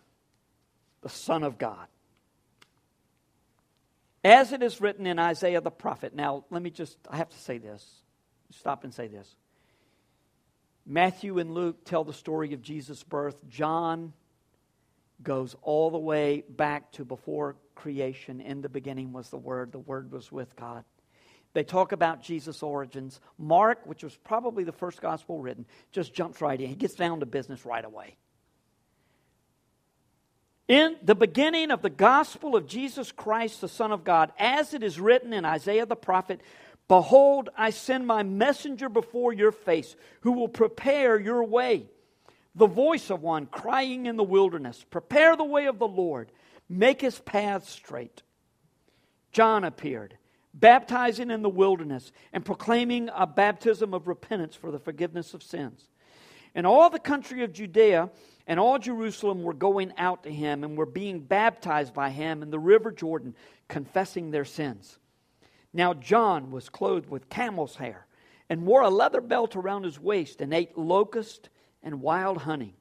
[1.03, 1.87] the Son of God.
[4.25, 6.15] As it is written in Isaiah the prophet.
[6.15, 7.87] Now, let me just, I have to say this.
[8.51, 9.37] Stop and say this.
[10.87, 13.37] Matthew and Luke tell the story of Jesus' birth.
[13.49, 14.15] John
[15.23, 18.41] goes all the way back to before creation.
[18.41, 20.85] In the beginning was the Word, the Word was with God.
[21.53, 23.19] They talk about Jesus' origins.
[23.39, 26.69] Mark, which was probably the first gospel written, just jumps right in.
[26.69, 28.17] He gets down to business right away.
[30.69, 34.83] In the beginning of the gospel of Jesus Christ, the Son of God, as it
[34.83, 36.41] is written in Isaiah the prophet,
[36.89, 41.89] Behold, I send my messenger before your face, who will prepare your way.
[42.57, 46.33] The voice of one crying in the wilderness, Prepare the way of the Lord,
[46.69, 48.23] make his path straight.
[49.31, 50.17] John appeared
[50.57, 55.89] baptizing in the wilderness and proclaiming a baptism of repentance for the forgiveness of sins.
[56.55, 58.11] And all the country of Judea
[58.47, 62.51] and all Jerusalem were going out to him and were being baptized by him in
[62.51, 63.35] the river Jordan,
[63.69, 64.99] confessing their sins.
[65.75, 68.07] Now John was clothed with camel's hair
[68.49, 71.51] and wore a leather belt around his waist and ate locust
[71.87, 72.75] and wild honey.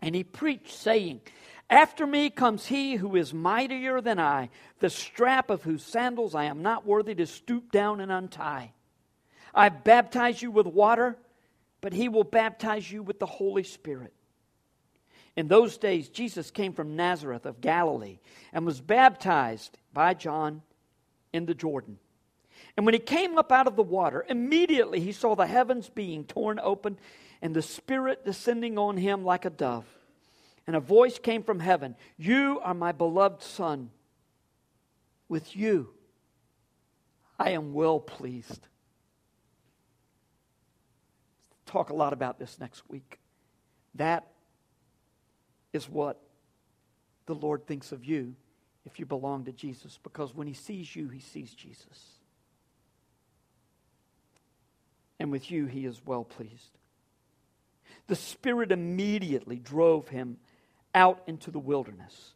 [0.00, 1.22] And he preached, saying,
[1.68, 6.44] after me comes he who is mightier than I, the strap of whose sandals I
[6.44, 8.72] am not worthy to stoop down and untie.
[9.52, 11.16] I baptize you with water,
[11.80, 14.12] but he will baptize you with the Holy Spirit.
[15.34, 18.18] In those days, Jesus came from Nazareth of Galilee
[18.52, 20.62] and was baptized by John
[21.32, 21.98] in the Jordan.
[22.76, 26.24] And when he came up out of the water, immediately he saw the heavens being
[26.24, 26.98] torn open
[27.42, 29.86] and the Spirit descending on him like a dove.
[30.66, 33.90] And a voice came from heaven You are my beloved Son.
[35.28, 35.90] With you
[37.38, 38.66] I am well pleased.
[41.66, 43.18] Talk a lot about this next week.
[43.94, 44.26] That
[45.72, 46.20] is what
[47.26, 48.34] the Lord thinks of you
[48.84, 52.18] if you belong to Jesus, because when He sees you, He sees Jesus.
[55.18, 56.75] And with you, He is well pleased.
[58.06, 60.38] The Spirit immediately drove him
[60.94, 62.34] out into the wilderness.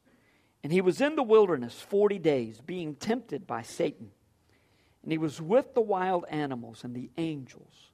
[0.62, 4.10] And he was in the wilderness 40 days, being tempted by Satan.
[5.02, 7.90] And he was with the wild animals, and the angels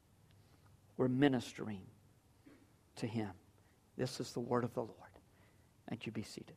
[0.96, 1.82] were ministering
[2.96, 3.30] to him.
[3.96, 4.92] This is the word of the Lord.
[5.88, 6.12] Thank you.
[6.12, 6.56] Be seated.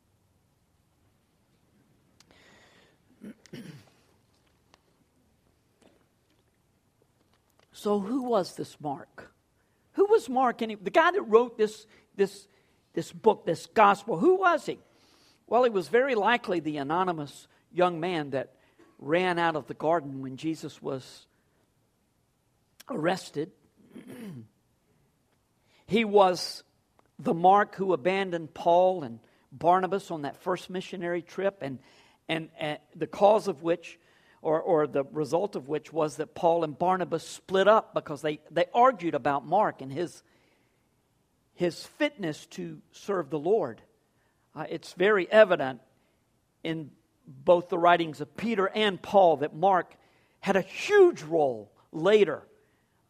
[7.72, 9.29] so, who was this Mark?
[9.92, 10.62] Who was Mark?
[10.62, 12.46] Any, the guy that wrote this, this,
[12.94, 14.78] this book, this gospel, who was he?
[15.46, 18.54] Well, he was very likely the anonymous young man that
[18.98, 21.26] ran out of the garden when Jesus was
[22.88, 23.50] arrested.
[25.86, 26.62] he was
[27.18, 29.18] the Mark who abandoned Paul and
[29.52, 31.78] Barnabas on that first missionary trip, and,
[32.28, 33.98] and, and the cause of which,
[34.42, 38.40] or, or the result of which, was that Paul and Barnabas split up because they,
[38.50, 40.22] they argued about Mark and his,
[41.54, 43.82] his fitness to serve the Lord.
[44.54, 45.80] Uh, it's very evident
[46.64, 46.90] in
[47.26, 49.94] both the writings of Peter and Paul that Mark
[50.40, 52.42] had a huge role later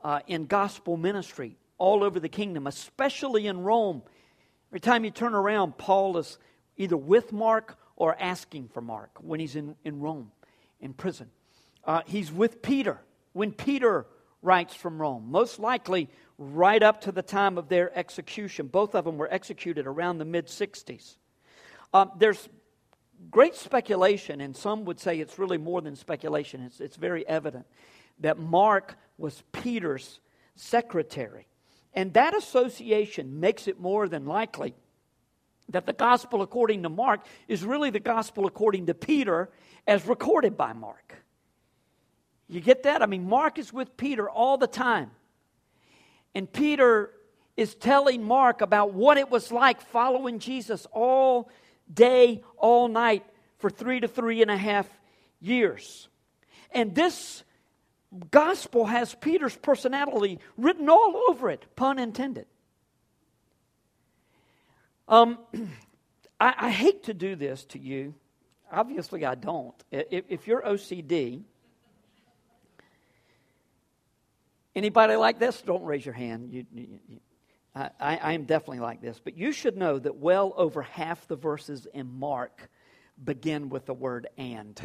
[0.02, 4.02] uh, in gospel ministry all over the kingdom, especially in Rome.
[4.70, 6.38] Every time you turn around, Paul is
[6.76, 10.30] either with Mark or asking for Mark when he's in, in Rome,
[10.80, 11.30] in prison.
[11.84, 13.00] Uh, he's with Peter
[13.32, 14.06] when Peter
[14.42, 18.66] writes from Rome, most likely right up to the time of their execution.
[18.66, 21.16] Both of them were executed around the mid 60s.
[21.92, 22.48] Uh, there's
[23.30, 27.66] great speculation, and some would say it's really more than speculation, it's, it's very evident
[28.20, 30.20] that Mark was Peter's
[30.54, 31.46] secretary.
[31.94, 34.74] And that association makes it more than likely
[35.70, 39.50] that the gospel according to Mark is really the gospel according to Peter
[39.86, 41.22] as recorded by Mark.
[42.48, 43.02] You get that?
[43.02, 45.10] I mean, Mark is with Peter all the time.
[46.34, 47.10] And Peter
[47.56, 51.48] is telling Mark about what it was like following Jesus all
[51.92, 53.24] day, all night
[53.58, 54.88] for three to three and a half
[55.40, 56.08] years.
[56.72, 57.44] And this
[58.30, 62.46] gospel has Peter's personality written all over it, pun intended.
[65.10, 65.38] Um,
[66.40, 68.14] I, I, hate to do this to you.
[68.72, 69.74] Obviously, I don't.
[69.90, 71.42] If, if you're OCD,
[74.74, 75.60] anybody like this?
[75.60, 76.52] Don't raise your hand.
[76.52, 77.20] You, you, you,
[77.74, 79.20] I, I am definitely like this.
[79.22, 82.70] But you should know that well over half the verses in Mark
[83.22, 84.80] begin with the word and.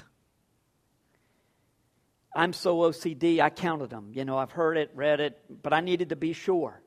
[2.35, 4.09] I'm so OCD, I counted them.
[4.11, 6.81] You know, I've heard it, read it, but I needed to be sure.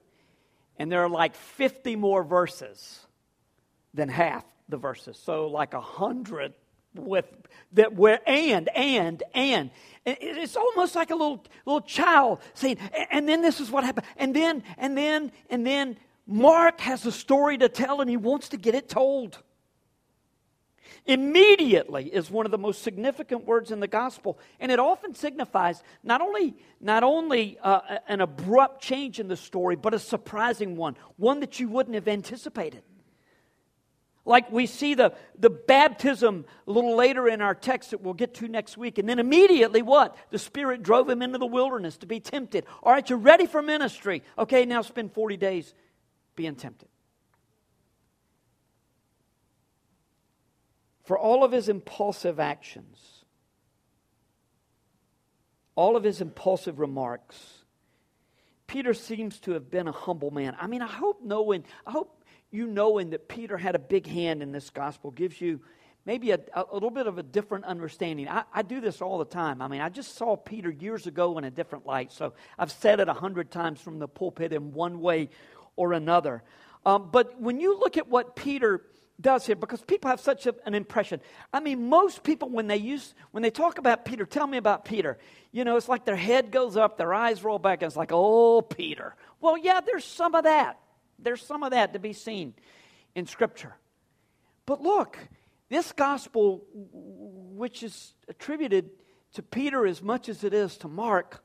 [0.76, 3.06] And there are like 50 more verses
[3.94, 5.18] than half the verses.
[5.22, 6.54] So like a hundred
[6.94, 7.26] with
[7.72, 9.70] that where and and and
[10.04, 12.78] it's almost like a little little child saying
[13.10, 15.96] and then this is what happened and then and then and then
[16.26, 19.38] mark has a story to tell and he wants to get it told
[21.08, 25.82] Immediately is one of the most significant words in the gospel, and it often signifies
[26.02, 30.96] not only, not only uh, an abrupt change in the story, but a surprising one,
[31.16, 32.82] one that you wouldn't have anticipated.
[34.28, 38.34] Like we see the, the baptism a little later in our text that we'll get
[38.34, 38.98] to next week.
[38.98, 40.16] And then immediately, what?
[40.30, 42.64] The Spirit drove him into the wilderness to be tempted.
[42.82, 44.22] All right, you're ready for ministry.
[44.38, 45.74] Okay, now spend 40 days
[46.36, 46.88] being tempted.
[51.08, 53.24] for all of his impulsive actions,
[55.74, 57.64] all of his impulsive remarks,
[58.66, 60.54] Peter seems to have been a humble man.
[60.60, 62.17] I mean, I hope knowing, I hope
[62.50, 65.60] you knowing that Peter had a big hand in this gospel gives you
[66.04, 68.28] maybe a, a little bit of a different understanding.
[68.28, 69.60] I, I, do this all the time.
[69.60, 73.00] I mean, I just saw Peter years ago in a different light, so I've said
[73.00, 75.28] it a hundred times from the pulpit in one way
[75.76, 76.42] or another.
[76.86, 78.82] Um, but when you look at what Peter
[79.20, 81.20] does here because people have such a, an impression.
[81.52, 84.84] I mean, most people when they use when they talk about Peter, tell me about
[84.84, 85.18] Peter.
[85.50, 88.12] You know, it's like their head goes up, their eyes roll back, and it's like,
[88.12, 89.16] oh, Peter.
[89.40, 90.78] Well, yeah, there's some of that.
[91.18, 92.54] There's some of that to be seen
[93.14, 93.74] in Scripture.
[94.66, 95.18] But look,
[95.68, 98.90] this gospel, which is attributed
[99.34, 101.42] to Peter as much as it is to Mark,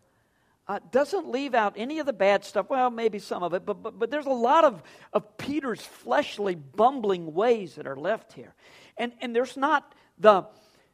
[0.68, 2.70] uh, doesn't leave out any of the bad stuff.
[2.70, 4.82] Well, maybe some of it, but, but, but there's a lot of,
[5.12, 8.54] of Peter's fleshly, bumbling ways that are left here.
[8.98, 10.46] And, and there's not the,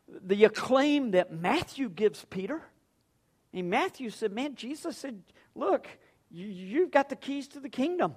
[0.07, 2.63] the acclaim that Matthew gives Peter.
[3.53, 5.21] I mean, Matthew said, Man, Jesus said,
[5.53, 5.87] Look,
[6.31, 8.15] you, you've got the keys to the kingdom.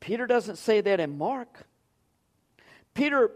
[0.00, 1.66] Peter doesn't say that in Mark.
[2.94, 3.30] Peter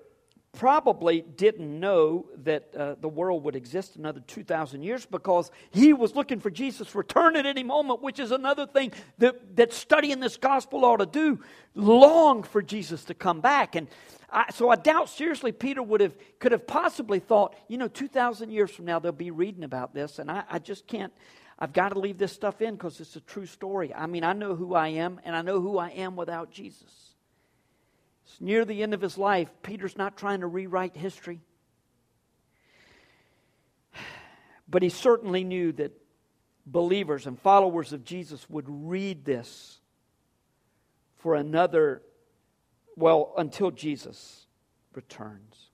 [0.53, 6.15] probably didn't know that uh, the world would exist another 2,000 years because he was
[6.15, 10.37] looking for Jesus' return at any moment, which is another thing that, that studying this
[10.37, 11.41] gospel ought to do.
[11.75, 13.77] Long for Jesus to come back.
[13.77, 13.89] And
[14.31, 18.51] I, so I doubt seriously Peter would have, could have possibly thought, you know, 2,000
[18.51, 20.19] years from now they'll be reading about this.
[20.19, 21.13] And I, I just can't,
[21.59, 23.95] I've got to leave this stuff in because it's a true story.
[23.95, 27.12] I mean, I know who I am, and I know who I am without Jesus.
[28.33, 29.51] It's near the end of his life.
[29.63, 31.41] Peter's not trying to rewrite history.
[34.69, 35.93] But he certainly knew that
[36.65, 39.81] believers and followers of Jesus would read this
[41.19, 42.01] for another,
[42.97, 44.47] well, until Jesus
[44.95, 45.69] returns.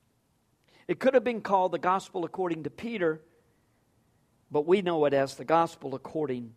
[0.88, 3.20] It could have been called the gospel according to Peter,
[4.50, 6.54] but we know it as the gospel according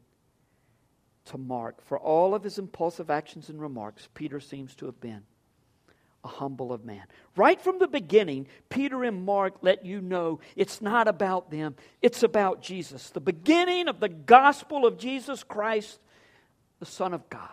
[1.26, 1.80] to Mark.
[1.86, 5.22] For all of his impulsive actions and remarks, Peter seems to have been
[6.24, 7.04] a humble of man.
[7.36, 12.24] Right from the beginning, Peter and Mark let you know it's not about them, it's
[12.24, 13.10] about Jesus.
[13.10, 16.00] The beginning of the gospel of Jesus Christ,
[16.80, 17.50] the Son of God.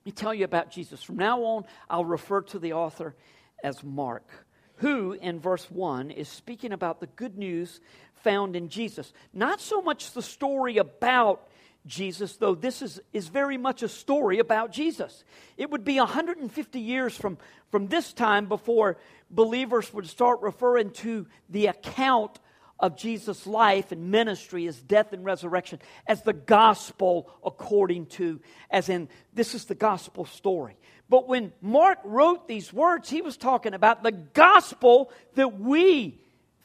[0.00, 1.02] Let me tell you about Jesus.
[1.02, 3.14] From now on, I'll refer to the author
[3.62, 4.28] as Mark,
[4.76, 7.80] who in verse 1 is speaking about the good news
[8.16, 9.12] found in Jesus.
[9.32, 11.48] Not so much the story about
[11.86, 15.24] Jesus, though this is, is very much a story about Jesus.
[15.56, 17.36] It would be 150 years from,
[17.70, 18.96] from this time before
[19.30, 22.38] believers would start referring to the account
[22.80, 28.88] of Jesus' life and ministry, his death and resurrection, as the gospel according to, as
[28.88, 30.76] in, this is the gospel story.
[31.08, 36.20] But when Mark wrote these words, he was talking about the gospel that we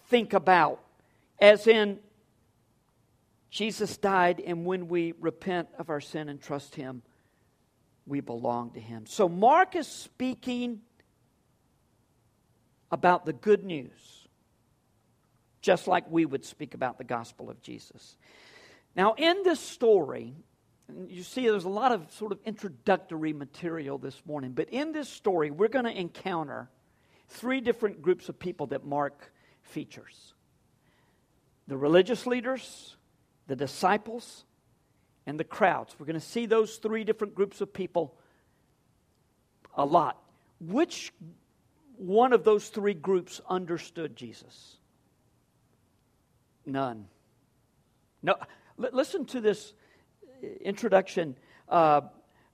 [0.08, 0.82] think about,
[1.40, 2.00] as in
[3.50, 7.02] Jesus died, and when we repent of our sin and trust Him,
[8.06, 9.06] we belong to Him.
[9.06, 10.82] So Mark is speaking
[12.92, 14.28] about the good news,
[15.62, 18.18] just like we would speak about the gospel of Jesus.
[18.96, 20.36] Now, in this story,
[21.08, 25.10] you see there's a lot of sort of introductory material this morning, but in this
[25.10, 26.70] story, we're going to encounter
[27.30, 29.32] three different groups of people that Mark
[29.62, 30.34] features
[31.68, 32.96] the religious leaders
[33.50, 34.46] the disciples,
[35.26, 35.96] and the crowds.
[35.98, 38.16] We're going to see those three different groups of people
[39.74, 40.22] a lot.
[40.62, 41.12] Which
[41.98, 44.78] one of those three groups understood Jesus?
[46.66, 47.08] None.
[48.22, 48.36] No.
[48.82, 49.74] L- listen to this
[50.62, 51.36] introduction
[51.68, 52.02] uh,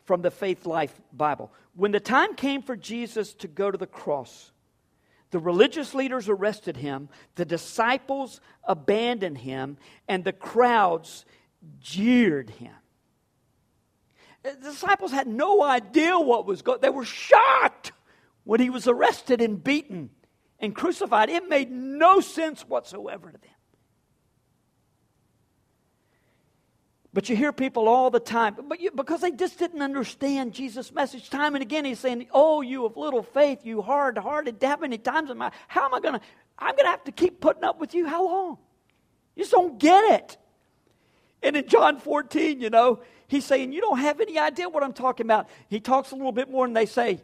[0.05, 1.51] from the Faith Life Bible.
[1.75, 4.51] When the time came for Jesus to go to the cross,
[5.35, 9.75] the religious leaders arrested him, the disciples abandoned him,
[10.07, 11.25] and the crowds
[11.81, 12.71] jeered him.
[14.43, 17.91] The disciples had no idea what was going They were shocked
[18.45, 20.09] when he was arrested and beaten
[20.61, 21.29] and crucified.
[21.29, 23.51] It made no sense whatsoever to them.
[27.15, 30.91] But you hear people all the time, but you, because they just didn't understand Jesus'
[30.91, 31.29] message.
[31.29, 35.31] Time and again, he's saying, "Oh, you of little faith, you hard-hearted." That many times,
[35.31, 36.19] am I, how am I to?
[36.59, 38.05] I'm to have to keep putting up with you.
[38.05, 38.57] How long?
[39.33, 40.37] You just don't get it.
[41.41, 42.99] And in John 14, you know,
[43.29, 46.33] he's saying, "You don't have any idea what I'm talking about." He talks a little
[46.33, 47.23] bit more, and they say,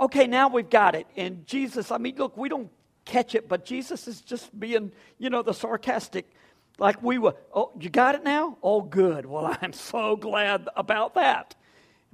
[0.00, 2.70] "Okay, now we've got it." And Jesus, I mean, look, we don't
[3.04, 6.32] catch it, but Jesus is just being, you know, the sarcastic
[6.78, 8.56] like we were, oh, you got it now?
[8.62, 9.26] Oh, good.
[9.26, 11.54] Well, I'm so glad about that.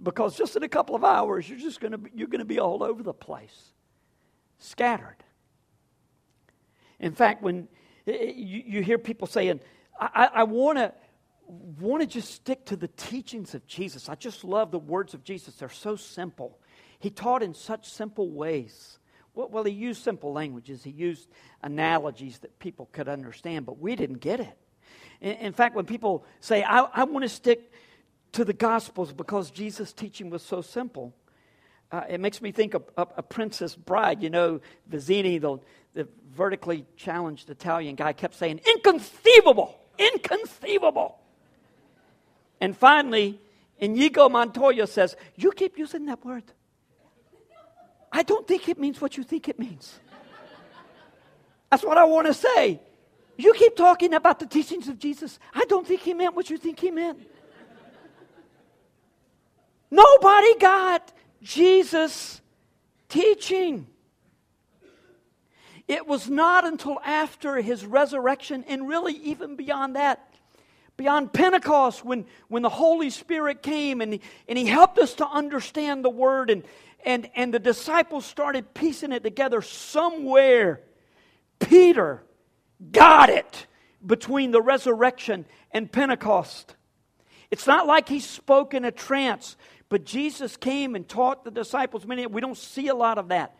[0.02, 2.58] Because just in a couple of hours, you're just going to you're going to be
[2.58, 3.72] all over the place,
[4.58, 5.22] scattered.
[6.98, 7.68] In fact, when
[8.06, 9.60] you, you hear people saying,
[10.00, 10.92] I, I want to
[11.46, 14.08] want to just stick to the teachings of Jesus.
[14.08, 15.54] I just love the words of Jesus.
[15.54, 16.58] They're so simple.
[16.98, 18.98] He taught in such simple ways.
[19.34, 21.28] Well, he used simple languages, he used
[21.62, 24.56] analogies that people could understand, but we didn't get it.
[25.20, 27.72] In, fact, when people say, I, I want to stick
[28.32, 31.14] to the Gospels because Jesus' teaching was so simple,
[31.90, 34.22] uh, it makes me think of, of, a Princess Bride.
[34.22, 34.60] You know,
[34.90, 35.58] Vizzini, the,
[35.94, 41.18] the vertically challenged Italian guy, kept saying, inconceivable, inconceivable.
[42.60, 43.40] And finally,
[43.78, 46.44] Inigo Montoya says, You keep using that word.
[48.14, 49.98] I don't think it means what you think it means.
[51.68, 52.80] That's what I want to say.
[53.36, 55.40] You keep talking about the teachings of Jesus.
[55.52, 57.18] I don't think he meant what you think he meant.
[59.90, 61.12] Nobody got
[61.42, 62.40] Jesus'
[63.08, 63.88] teaching.
[65.88, 70.32] It was not until after his resurrection, and really even beyond that,
[70.96, 76.04] beyond Pentecost, when, when the Holy Spirit came and, and he helped us to understand
[76.04, 76.62] the Word, and,
[77.04, 80.80] and, and the disciples started piecing it together somewhere.
[81.58, 82.22] Peter
[82.92, 83.66] got it
[84.04, 86.76] between the resurrection and Pentecost.
[87.50, 89.56] It's not like he spoke in a trance,
[89.88, 92.26] but Jesus came and taught the disciples many.
[92.26, 93.56] We don't see a lot of that.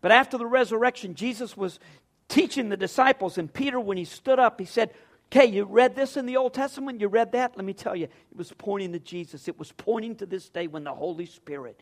[0.00, 1.80] But after the resurrection, Jesus was
[2.28, 4.90] teaching the disciples, and Peter, when he stood up, he said,
[5.34, 7.00] Okay, you read this in the Old Testament?
[7.00, 7.56] You read that?
[7.56, 9.48] Let me tell you, it was pointing to Jesus.
[9.48, 11.80] It was pointing to this day when the Holy Spirit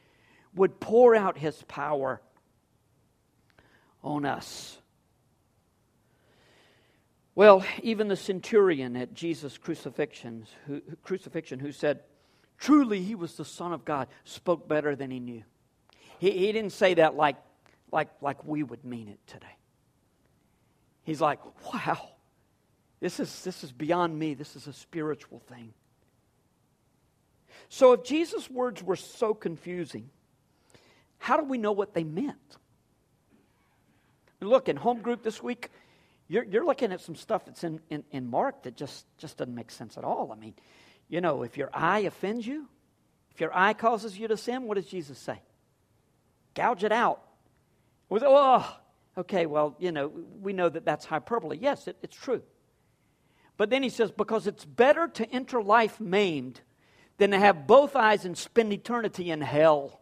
[0.55, 2.21] would pour out his power
[4.03, 4.79] on us.
[7.35, 12.01] Well, even the centurion at Jesus' crucifixion, who, crucifixion, who said,
[12.59, 15.43] Truly, he was the Son of God, spoke better than he knew.
[16.19, 17.37] He, he didn't say that like
[17.93, 19.57] like, like we would mean it today.
[21.03, 21.41] He's like,
[21.73, 22.11] wow,
[23.01, 24.35] this is, this is beyond me.
[24.35, 25.73] This is a spiritual thing.
[27.69, 30.11] So, if Jesus' words were so confusing,
[31.21, 32.57] how do we know what they meant?
[34.41, 35.69] Look, in home group this week,
[36.29, 39.55] you're, you're looking at some stuff that's in, in, in Mark that just, just doesn't
[39.55, 40.33] make sense at all.
[40.33, 40.55] I mean,
[41.09, 42.67] you know, if your eye offends you,
[43.35, 45.41] if your eye causes you to sin, what does Jesus say?
[46.55, 47.23] Gouge it out.
[48.09, 48.77] Was, oh,
[49.19, 50.11] okay, well, you know,
[50.41, 51.59] we know that that's hyperbole.
[51.61, 52.43] Yes, it, it's true.
[53.59, 56.63] But then he says, because it's better to enter life maimed
[57.19, 60.00] than to have both eyes and spend eternity in hell.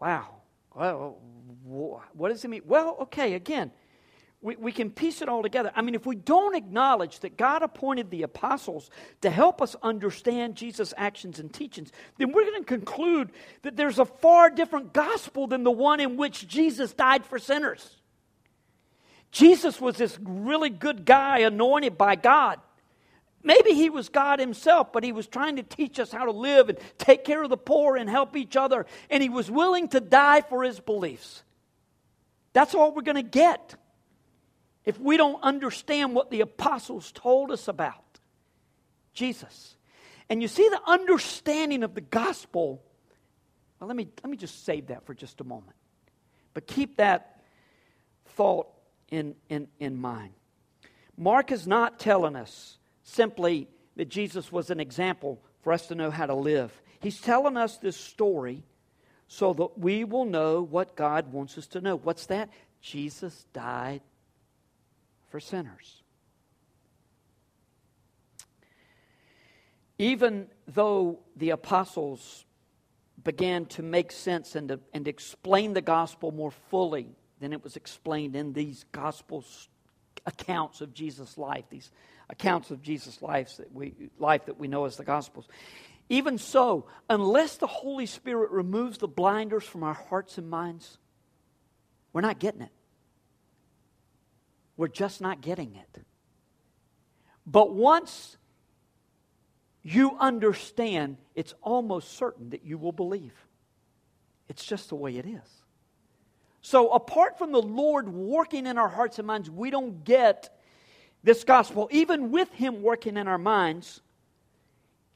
[0.00, 0.28] Wow.
[0.74, 1.18] Well,
[2.12, 2.62] what does it mean?
[2.66, 3.70] Well, okay, again,
[4.44, 5.72] we, we can piece it all together.
[5.74, 8.90] I mean, if we don't acknowledge that God appointed the apostles
[9.22, 13.32] to help us understand Jesus' actions and teachings, then we're going to conclude
[13.62, 17.96] that there's a far different gospel than the one in which Jesus died for sinners.
[19.30, 22.60] Jesus was this really good guy anointed by God.
[23.44, 26.70] Maybe he was God himself, but he was trying to teach us how to live
[26.70, 28.86] and take care of the poor and help each other.
[29.10, 31.44] And he was willing to die for his beliefs.
[32.54, 33.76] That's all we're going to get
[34.86, 38.18] if we don't understand what the apostles told us about
[39.12, 39.76] Jesus.
[40.30, 42.82] And you see the understanding of the gospel.
[43.78, 45.76] Well, let me, let me just save that for just a moment.
[46.54, 47.42] But keep that
[48.36, 48.68] thought
[49.10, 50.32] in, in, in mind.
[51.16, 56.10] Mark is not telling us simply that Jesus was an example for us to know
[56.10, 56.72] how to live.
[57.00, 58.64] He's telling us this story
[59.28, 61.96] so that we will know what God wants us to know.
[61.96, 62.50] What's that?
[62.80, 64.00] Jesus died
[65.30, 66.02] for sinners.
[69.98, 72.44] Even though the apostles
[73.22, 77.08] began to make sense and, to, and explain the gospel more fully
[77.40, 79.44] than it was explained in these gospel
[80.26, 81.90] accounts of Jesus' life, these
[82.30, 85.46] accounts of Jesus' life that we, life that we know as the gospels.
[86.08, 90.98] Even so, unless the Holy Spirit removes the blinders from our hearts and minds,
[92.12, 92.72] we're not getting it.
[94.76, 96.04] We're just not getting it.
[97.46, 98.36] But once
[99.82, 103.34] you understand, it's almost certain that you will believe.
[104.48, 105.64] It's just the way it is.
[106.60, 110.58] So, apart from the Lord working in our hearts and minds, we don't get
[111.24, 111.88] this gospel.
[111.90, 114.00] Even with Him working in our minds,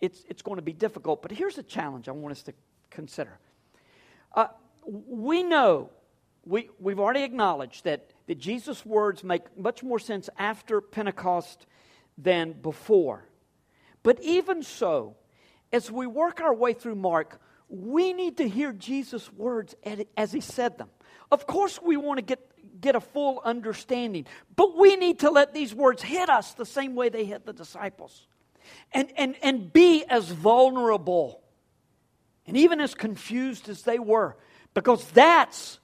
[0.00, 1.22] it's, it's going to be difficult.
[1.22, 2.54] But here's a challenge I want us to
[2.90, 3.38] consider.
[4.34, 4.48] Uh,
[4.84, 5.90] we know,
[6.44, 11.66] we, we've already acknowledged that that Jesus' words make much more sense after Pentecost
[12.18, 13.24] than before.
[14.02, 15.16] But even so,
[15.72, 17.40] as we work our way through Mark,
[17.70, 19.74] we need to hear Jesus' words
[20.16, 20.90] as he said them.
[21.32, 22.38] Of course, we want to get,
[22.80, 24.26] get a full understanding,
[24.56, 27.52] but we need to let these words hit us the same way they hit the
[27.52, 28.26] disciples
[28.92, 31.42] and, and, and be as vulnerable
[32.46, 34.36] and even as confused as they were,
[34.72, 35.78] because that's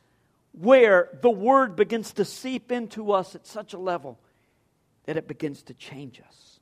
[0.53, 4.18] where the word begins to seep into us at such a level
[5.05, 6.53] that it begins to change us.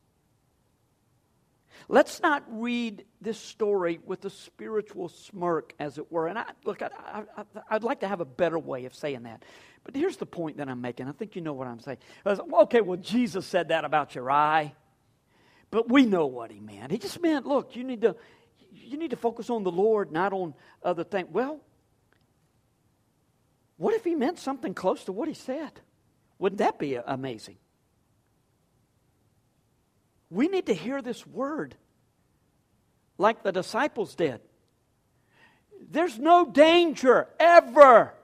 [1.89, 6.27] Let's not read this story with a spiritual smirk, as it were.
[6.29, 7.25] And I, look, I,
[7.71, 9.45] I'd like to have a better way of saying that.
[9.85, 11.09] But here's the point that I'm making.
[11.09, 11.99] I think you know what I'm saying.
[12.25, 14.75] Was, okay, well, Jesus said that about your eye,
[15.71, 16.93] but we know what he meant.
[16.93, 18.15] He just meant, look, you need to,
[18.71, 21.29] you need to focus on the Lord, not on other things.
[21.33, 21.61] Well,
[23.77, 25.81] what if he meant something close to what he said?
[26.39, 27.57] Wouldn't that be amazing?
[30.33, 31.75] We need to hear this word
[33.19, 34.41] like the disciples did.
[35.91, 38.15] There's no danger ever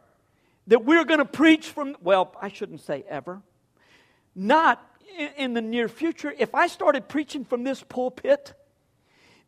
[0.68, 3.42] that we're going to preach from, well, I shouldn't say ever,
[4.34, 4.82] not
[5.36, 6.32] in the near future.
[6.38, 8.54] If I started preaching from this pulpit,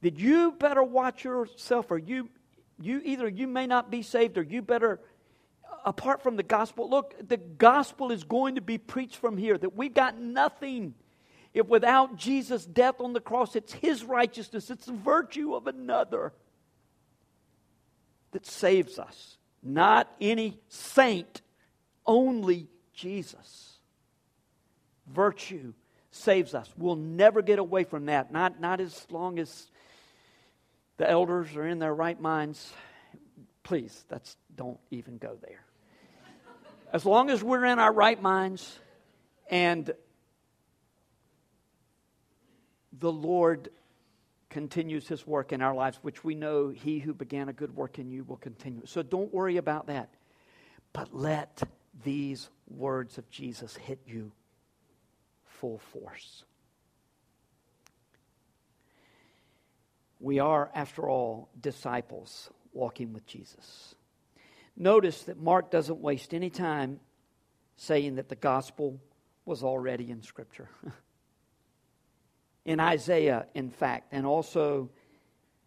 [0.03, 2.29] that you better watch yourself or you
[2.79, 5.01] you either you may not be saved or you better
[5.65, 9.59] uh, apart from the gospel look the gospel is going to be preached from here
[9.59, 10.95] that we've got nothing
[11.53, 16.33] if without Jesus' death on the cross, it's his righteousness, it's the virtue of another
[18.33, 19.37] that saves us.
[19.63, 21.43] Not any saint,
[22.07, 23.79] only Jesus.
[25.07, 25.73] Virtue
[26.13, 26.69] saves us.
[26.77, 29.69] We'll never get away from that, not, not as long as
[30.97, 32.73] the elders are in their right minds.
[33.63, 35.65] Please, that's don't even go there.
[36.93, 38.79] As long as we're in our right minds
[39.51, 39.93] and
[43.01, 43.71] the Lord
[44.51, 47.99] continues his work in our lives, which we know he who began a good work
[47.99, 48.83] in you will continue.
[48.85, 50.11] So don't worry about that.
[50.93, 51.63] But let
[52.05, 54.33] these words of Jesus hit you
[55.45, 56.45] full force.
[60.19, 63.95] We are, after all, disciples walking with Jesus.
[64.77, 67.01] Notice that Mark doesn't waste any time
[67.77, 69.01] saying that the gospel
[69.45, 70.69] was already in Scripture.
[72.65, 74.91] in Isaiah, in fact, and also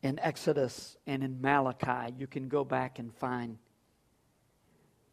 [0.01, 2.13] in Exodus and in Malachi.
[2.17, 3.57] You can go back and find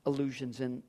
[0.04, 0.82] allusions in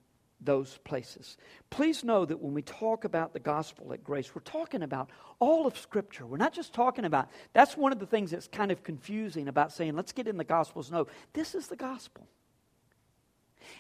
[0.44, 1.38] those places.
[1.70, 5.68] Please know that when we talk about the gospel at grace, we're talking about all
[5.68, 6.26] of Scripture.
[6.26, 9.72] We're not just talking about, that's one of the things that's kind of confusing about
[9.72, 10.92] saying, let's get in the gospels.
[10.92, 12.28] No, this is the gospel.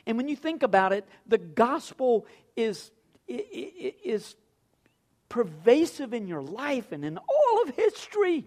[0.05, 2.91] And when you think about it, the gospel is,
[3.27, 4.35] is
[5.31, 8.45] pervasive in your life and in all of history.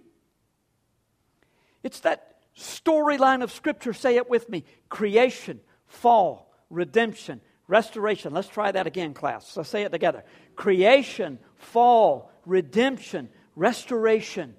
[1.82, 3.94] It's that storyline of Scripture.
[3.94, 8.34] Say it with me creation, fall, redemption, restoration.
[8.34, 9.56] Let's try that again, class.
[9.56, 10.24] Let's say it together
[10.56, 14.54] creation, fall, redemption, restoration.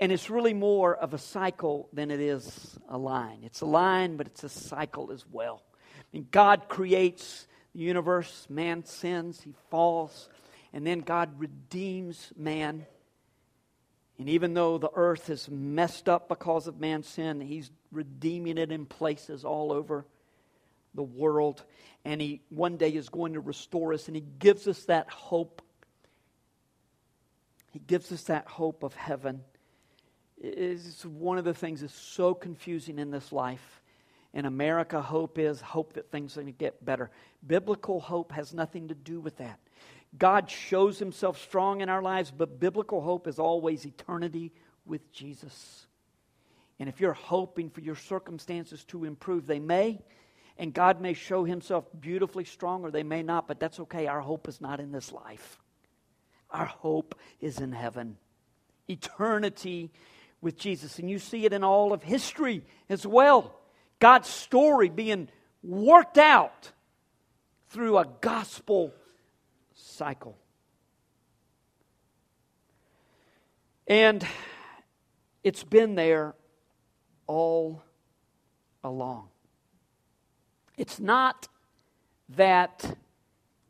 [0.00, 3.40] And it's really more of a cycle than it is a line.
[3.42, 5.62] It's a line, but it's a cycle as well.
[5.84, 10.28] I mean, God creates the universe, man sins, he falls,
[10.74, 12.84] and then God redeems man.
[14.18, 18.72] And even though the earth is messed up because of man's sin, He's redeeming it
[18.72, 20.04] in places all over
[20.92, 21.64] the world.
[22.04, 25.62] And He one day is going to restore us, and He gives us that hope.
[27.70, 29.42] He gives us that hope of heaven.
[30.40, 33.80] It's one of the things that's so confusing in this life.
[34.32, 37.12] In America, hope is hope that things are going to get better.
[37.46, 39.60] Biblical hope has nothing to do with that.
[40.16, 44.52] God shows himself strong in our lives, but biblical hope is always eternity
[44.86, 45.86] with Jesus.
[46.78, 50.00] And if you're hoping for your circumstances to improve, they may,
[50.56, 54.06] and God may show himself beautifully strong or they may not, but that's okay.
[54.06, 55.58] Our hope is not in this life.
[56.50, 58.16] Our hope is in heaven.
[58.88, 59.90] Eternity
[60.40, 60.98] with Jesus.
[60.98, 63.58] And you see it in all of history as well.
[63.98, 65.28] God's story being
[65.62, 66.70] worked out
[67.70, 68.92] through a gospel
[69.74, 70.38] cycle.
[73.86, 74.26] And
[75.42, 76.34] it's been there
[77.26, 77.82] all
[78.82, 79.28] along.
[80.76, 81.48] It's not
[82.30, 82.96] that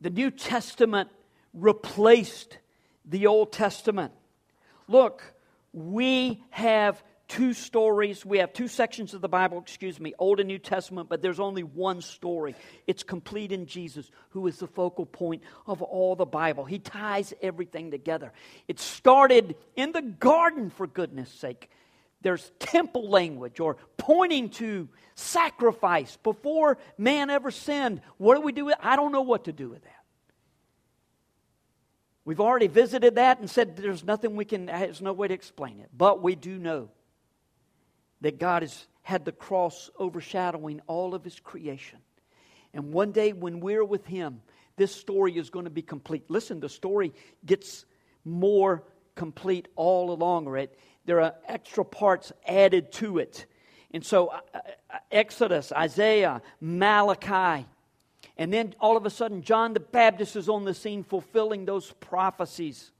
[0.01, 1.09] the New Testament
[1.53, 2.57] replaced
[3.03, 4.13] the Old Testament.
[4.87, 5.33] Look,
[5.73, 8.25] we have two stories.
[8.25, 11.39] We have two sections of the Bible, excuse me, Old and New Testament, but there's
[11.39, 12.55] only one story.
[12.87, 16.65] It's complete in Jesus, who is the focal point of all the Bible.
[16.65, 18.31] He ties everything together.
[18.67, 21.69] It started in the garden, for goodness sake.
[22.21, 28.01] There's temple language or pointing to sacrifice before man ever sinned.
[28.17, 29.91] What do we do with I don't know what to do with that.
[32.25, 35.79] We've already visited that and said there's nothing we can, there's no way to explain
[35.79, 35.89] it.
[35.95, 36.89] But we do know
[38.25, 41.99] that God has had the cross overshadowing all of His creation.
[42.73, 44.41] And one day when we're with Him,
[44.77, 46.23] this story is going to be complete.
[46.27, 47.13] Listen, the story
[47.45, 47.85] gets
[48.23, 53.45] more complete all along, it, there are extra parts added to it.
[53.91, 57.67] And so, uh, uh, Exodus, Isaiah, Malachi,
[58.37, 61.91] and then all of a sudden, John the Baptist is on the scene fulfilling those
[61.99, 62.91] prophecies.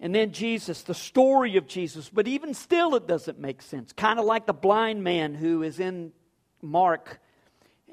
[0.00, 3.92] And then Jesus, the story of Jesus, but even still it doesn't make sense.
[3.92, 6.12] Kind of like the blind man who is in
[6.62, 7.20] Mark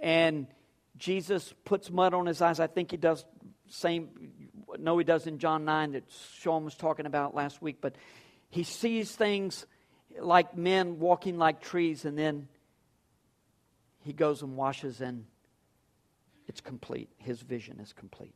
[0.01, 0.47] and
[0.97, 2.59] Jesus puts mud on his eyes.
[2.61, 3.25] I think he does
[3.69, 4.09] same
[4.79, 6.03] no he does in John 9 that
[6.35, 7.95] Sean was talking about last week, but
[8.49, 9.65] he sees things
[10.19, 12.47] like men walking like trees and then
[13.99, 15.25] he goes and washes and
[16.47, 17.09] it's complete.
[17.17, 18.33] His vision is complete.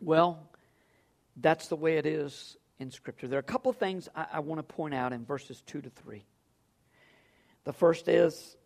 [0.00, 0.49] Well,
[1.42, 3.28] that's the way it is in Scripture.
[3.28, 5.90] There are a couple things I, I want to point out in verses 2 to
[5.90, 6.24] 3.
[7.64, 8.56] The first is,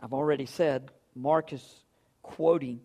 [0.00, 1.82] I've already said, Mark is
[2.22, 2.80] quoting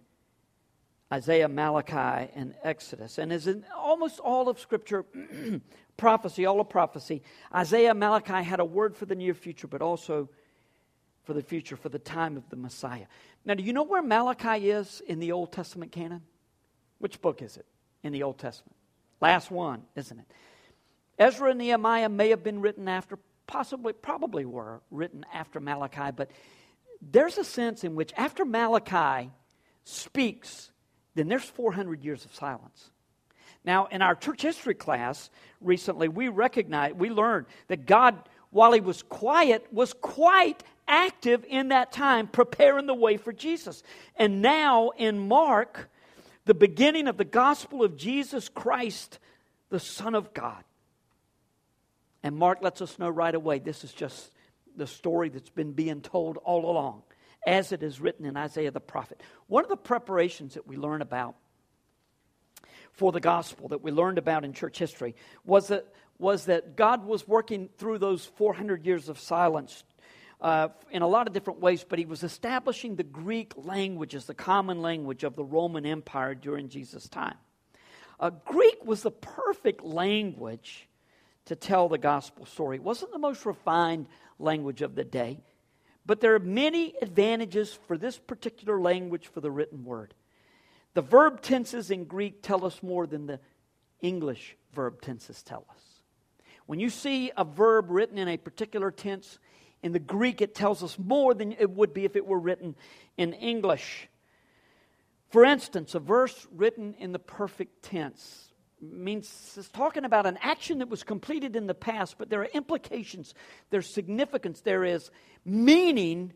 [1.13, 3.17] Isaiah, Malachi, and Exodus.
[3.17, 5.05] And as in almost all of Scripture,
[5.97, 7.21] prophecy, all of prophecy,
[7.53, 10.29] Isaiah, Malachi had a word for the near future, but also
[11.23, 13.05] for the future, for the time of the Messiah.
[13.45, 16.21] Now, do you know where Malachi is in the Old Testament canon?
[16.99, 17.65] Which book is it
[18.03, 18.75] in the Old Testament?
[19.21, 20.25] Last one, isn't it?
[21.19, 26.31] Ezra and Nehemiah may have been written after, possibly, probably were written after Malachi, but
[27.01, 29.29] there's a sense in which after Malachi
[29.83, 30.71] speaks,
[31.15, 32.89] then there's 400 years of silence.
[33.63, 38.17] Now, in our church history class recently, we recognized, we learned that God,
[38.49, 43.83] while He was quiet, was quite active in that time, preparing the way for Jesus.
[44.15, 45.89] And now in Mark,
[46.45, 49.19] the beginning of the gospel of Jesus Christ,
[49.69, 50.63] the Son of God.
[52.23, 54.31] And Mark lets us know right away this is just
[54.75, 57.03] the story that's been being told all along,
[57.45, 59.21] as it is written in Isaiah the prophet.
[59.47, 61.35] One of the preparations that we learn about
[62.93, 65.15] for the gospel that we learned about in church history
[65.45, 65.85] was that,
[66.17, 69.83] was that God was working through those 400 years of silence
[70.41, 74.25] uh, in a lot of different ways, but he was establishing the Greek language as
[74.25, 77.37] the common language of the Roman Empire during Jesus' time.
[78.19, 80.87] Uh, Greek was the perfect language
[81.45, 82.77] to tell the gospel story.
[82.77, 84.07] It wasn't the most refined
[84.39, 85.39] language of the day,
[86.05, 90.13] but there are many advantages for this particular language for the written word.
[90.93, 93.39] The verb tenses in Greek tell us more than the
[94.01, 95.81] English verb tenses tell us.
[96.65, 99.39] When you see a verb written in a particular tense,
[99.83, 102.75] in the Greek, it tells us more than it would be if it were written
[103.17, 104.07] in English.
[105.29, 108.51] For instance, a verse written in the perfect tense
[108.81, 112.49] means it's talking about an action that was completed in the past, but there are
[112.53, 113.33] implications,
[113.69, 115.11] there's significance, there is
[115.45, 116.33] meaning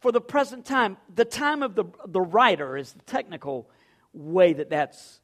[0.00, 0.96] for the present time.
[1.14, 3.70] The time of the, the writer is the technical
[4.12, 5.20] way that that's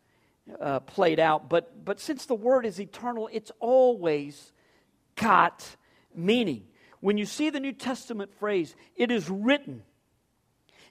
[0.60, 1.48] uh, played out.
[1.48, 4.52] But, but since the word is eternal, it's always
[5.16, 5.76] got
[6.14, 6.64] meaning.
[7.04, 9.82] When you see the New Testament phrase, it is written,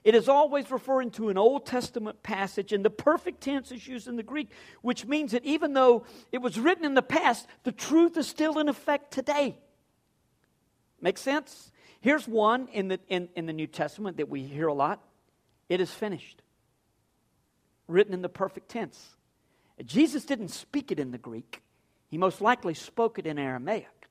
[0.04, 4.06] it is always referring to an Old Testament passage, and the perfect tense is used
[4.06, 7.72] in the Greek, which means that even though it was written in the past, the
[7.72, 9.58] truth is still in effect today.
[11.00, 11.72] Make sense?
[12.00, 15.02] Here's one in the, in, in the New Testament that we hear a lot
[15.68, 16.42] it is finished,
[17.88, 19.16] written in the perfect tense.
[19.84, 21.60] Jesus didn't speak it in the Greek,
[22.06, 24.03] he most likely spoke it in Aramaic.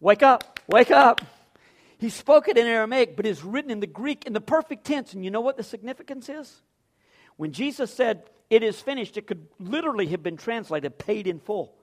[0.00, 1.20] Wake up, wake up.
[1.98, 5.12] He spoke it in Aramaic, but it's written in the Greek in the perfect tense.
[5.12, 6.62] And you know what the significance is?
[7.36, 11.74] When Jesus said, It is finished, it could literally have been translated paid in full.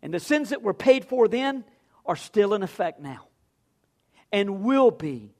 [0.00, 1.64] And the sins that were paid for then
[2.06, 3.26] are still in effect now
[4.32, 5.34] and will be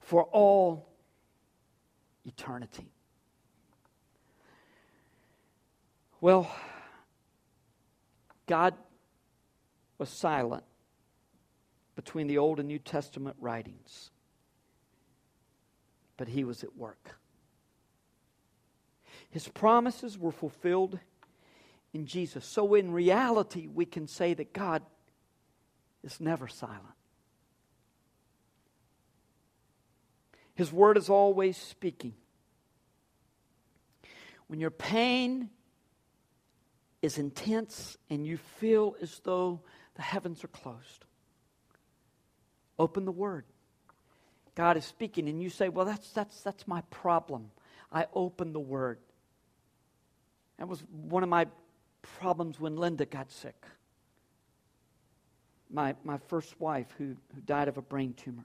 [0.00, 0.88] for all
[2.24, 2.88] eternity.
[6.20, 6.50] Well,
[8.46, 8.74] God
[9.98, 10.64] was silent
[11.96, 14.10] between the Old and New Testament writings.
[16.16, 17.16] But he was at work.
[19.30, 20.98] His promises were fulfilled
[21.92, 22.44] in Jesus.
[22.44, 24.82] So, in reality, we can say that God
[26.04, 26.84] is never silent.
[30.54, 32.14] His word is always speaking.
[34.46, 35.50] When your pain
[37.02, 39.60] is intense and you feel as though
[39.96, 41.04] the heavens are closed,
[42.78, 43.44] Open the Word.
[44.54, 47.50] God is speaking, and you say, Well, that's, that's, that's my problem.
[47.92, 48.98] I open the Word.
[50.58, 51.46] That was one of my
[52.02, 53.64] problems when Linda got sick.
[55.70, 58.44] My, my first wife, who, who died of a brain tumor.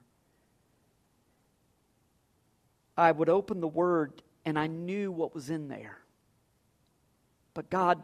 [2.96, 5.98] I would open the Word, and I knew what was in there.
[7.54, 8.02] But God,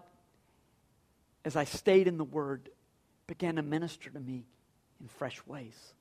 [1.44, 2.70] as I stayed in the Word,
[3.26, 4.46] began to minister to me
[5.00, 5.94] in fresh ways.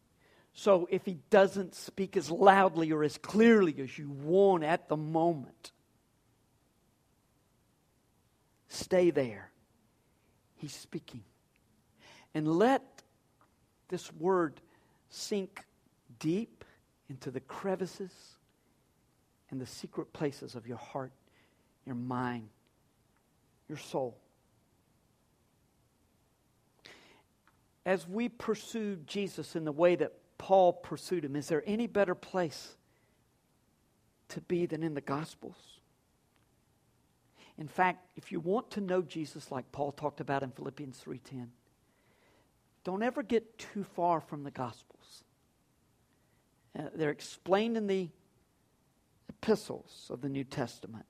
[0.57, 4.97] So if He doesn't speak as loudly or as clearly as you want at the
[4.97, 5.71] moment,
[8.67, 9.51] stay there.
[10.55, 11.21] He's speaking.
[12.33, 12.81] And let
[13.89, 14.59] this word
[15.11, 15.63] sink
[16.17, 16.65] deep
[17.07, 18.11] into the crevices
[19.51, 21.11] and the secret places of your heart,
[21.85, 22.49] your mind,
[23.69, 24.17] your soul.
[27.85, 32.15] As we pursue Jesus in the way that Paul pursued him, is there any better
[32.15, 32.75] place
[34.29, 35.55] to be than in the Gospels?
[37.57, 41.51] In fact, if you want to know Jesus like Paul talked about in Philippians 3:10,
[42.83, 45.23] don't ever get too far from the Gospels.
[46.77, 48.09] Uh, they're explained in the
[49.27, 51.05] epistles of the New Testament.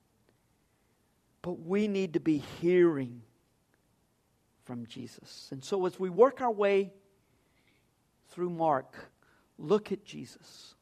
[1.41, 3.21] But we need to be hearing
[4.63, 5.49] from Jesus.
[5.51, 6.93] And so as we work our way
[8.29, 9.11] through Mark,
[9.57, 10.75] look at Jesus.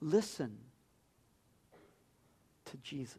[0.00, 0.56] Listen
[2.66, 3.16] to Jesus.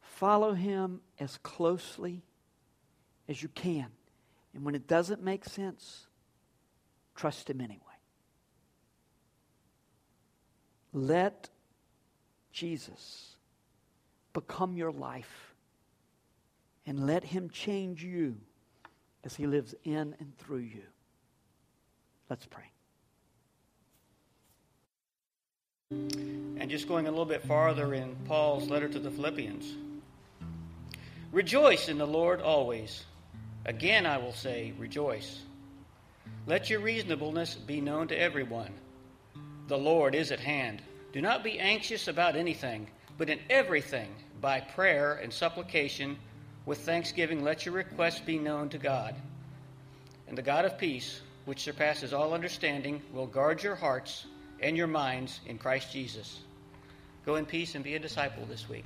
[0.00, 2.22] Follow him as closely
[3.28, 3.86] as you can.
[4.54, 6.06] And when it doesn't make sense,
[7.14, 7.82] trust him anyway.
[10.92, 11.48] Let
[12.52, 13.36] Jesus
[14.32, 15.47] become your life
[16.88, 18.34] and let him change you
[19.22, 20.82] as he lives in and through you.
[22.30, 22.64] Let's pray.
[25.90, 29.74] And just going a little bit farther in Paul's letter to the Philippians
[31.30, 33.04] Rejoice in the Lord always.
[33.66, 35.42] Again, I will say, rejoice.
[36.46, 38.72] Let your reasonableness be known to everyone.
[39.66, 40.80] The Lord is at hand.
[41.12, 42.86] Do not be anxious about anything,
[43.18, 44.08] but in everything,
[44.40, 46.16] by prayer and supplication,
[46.68, 49.14] with thanksgiving, let your requests be known to God.
[50.28, 54.26] And the God of peace, which surpasses all understanding, will guard your hearts
[54.60, 56.40] and your minds in Christ Jesus.
[57.24, 58.84] Go in peace and be a disciple this week.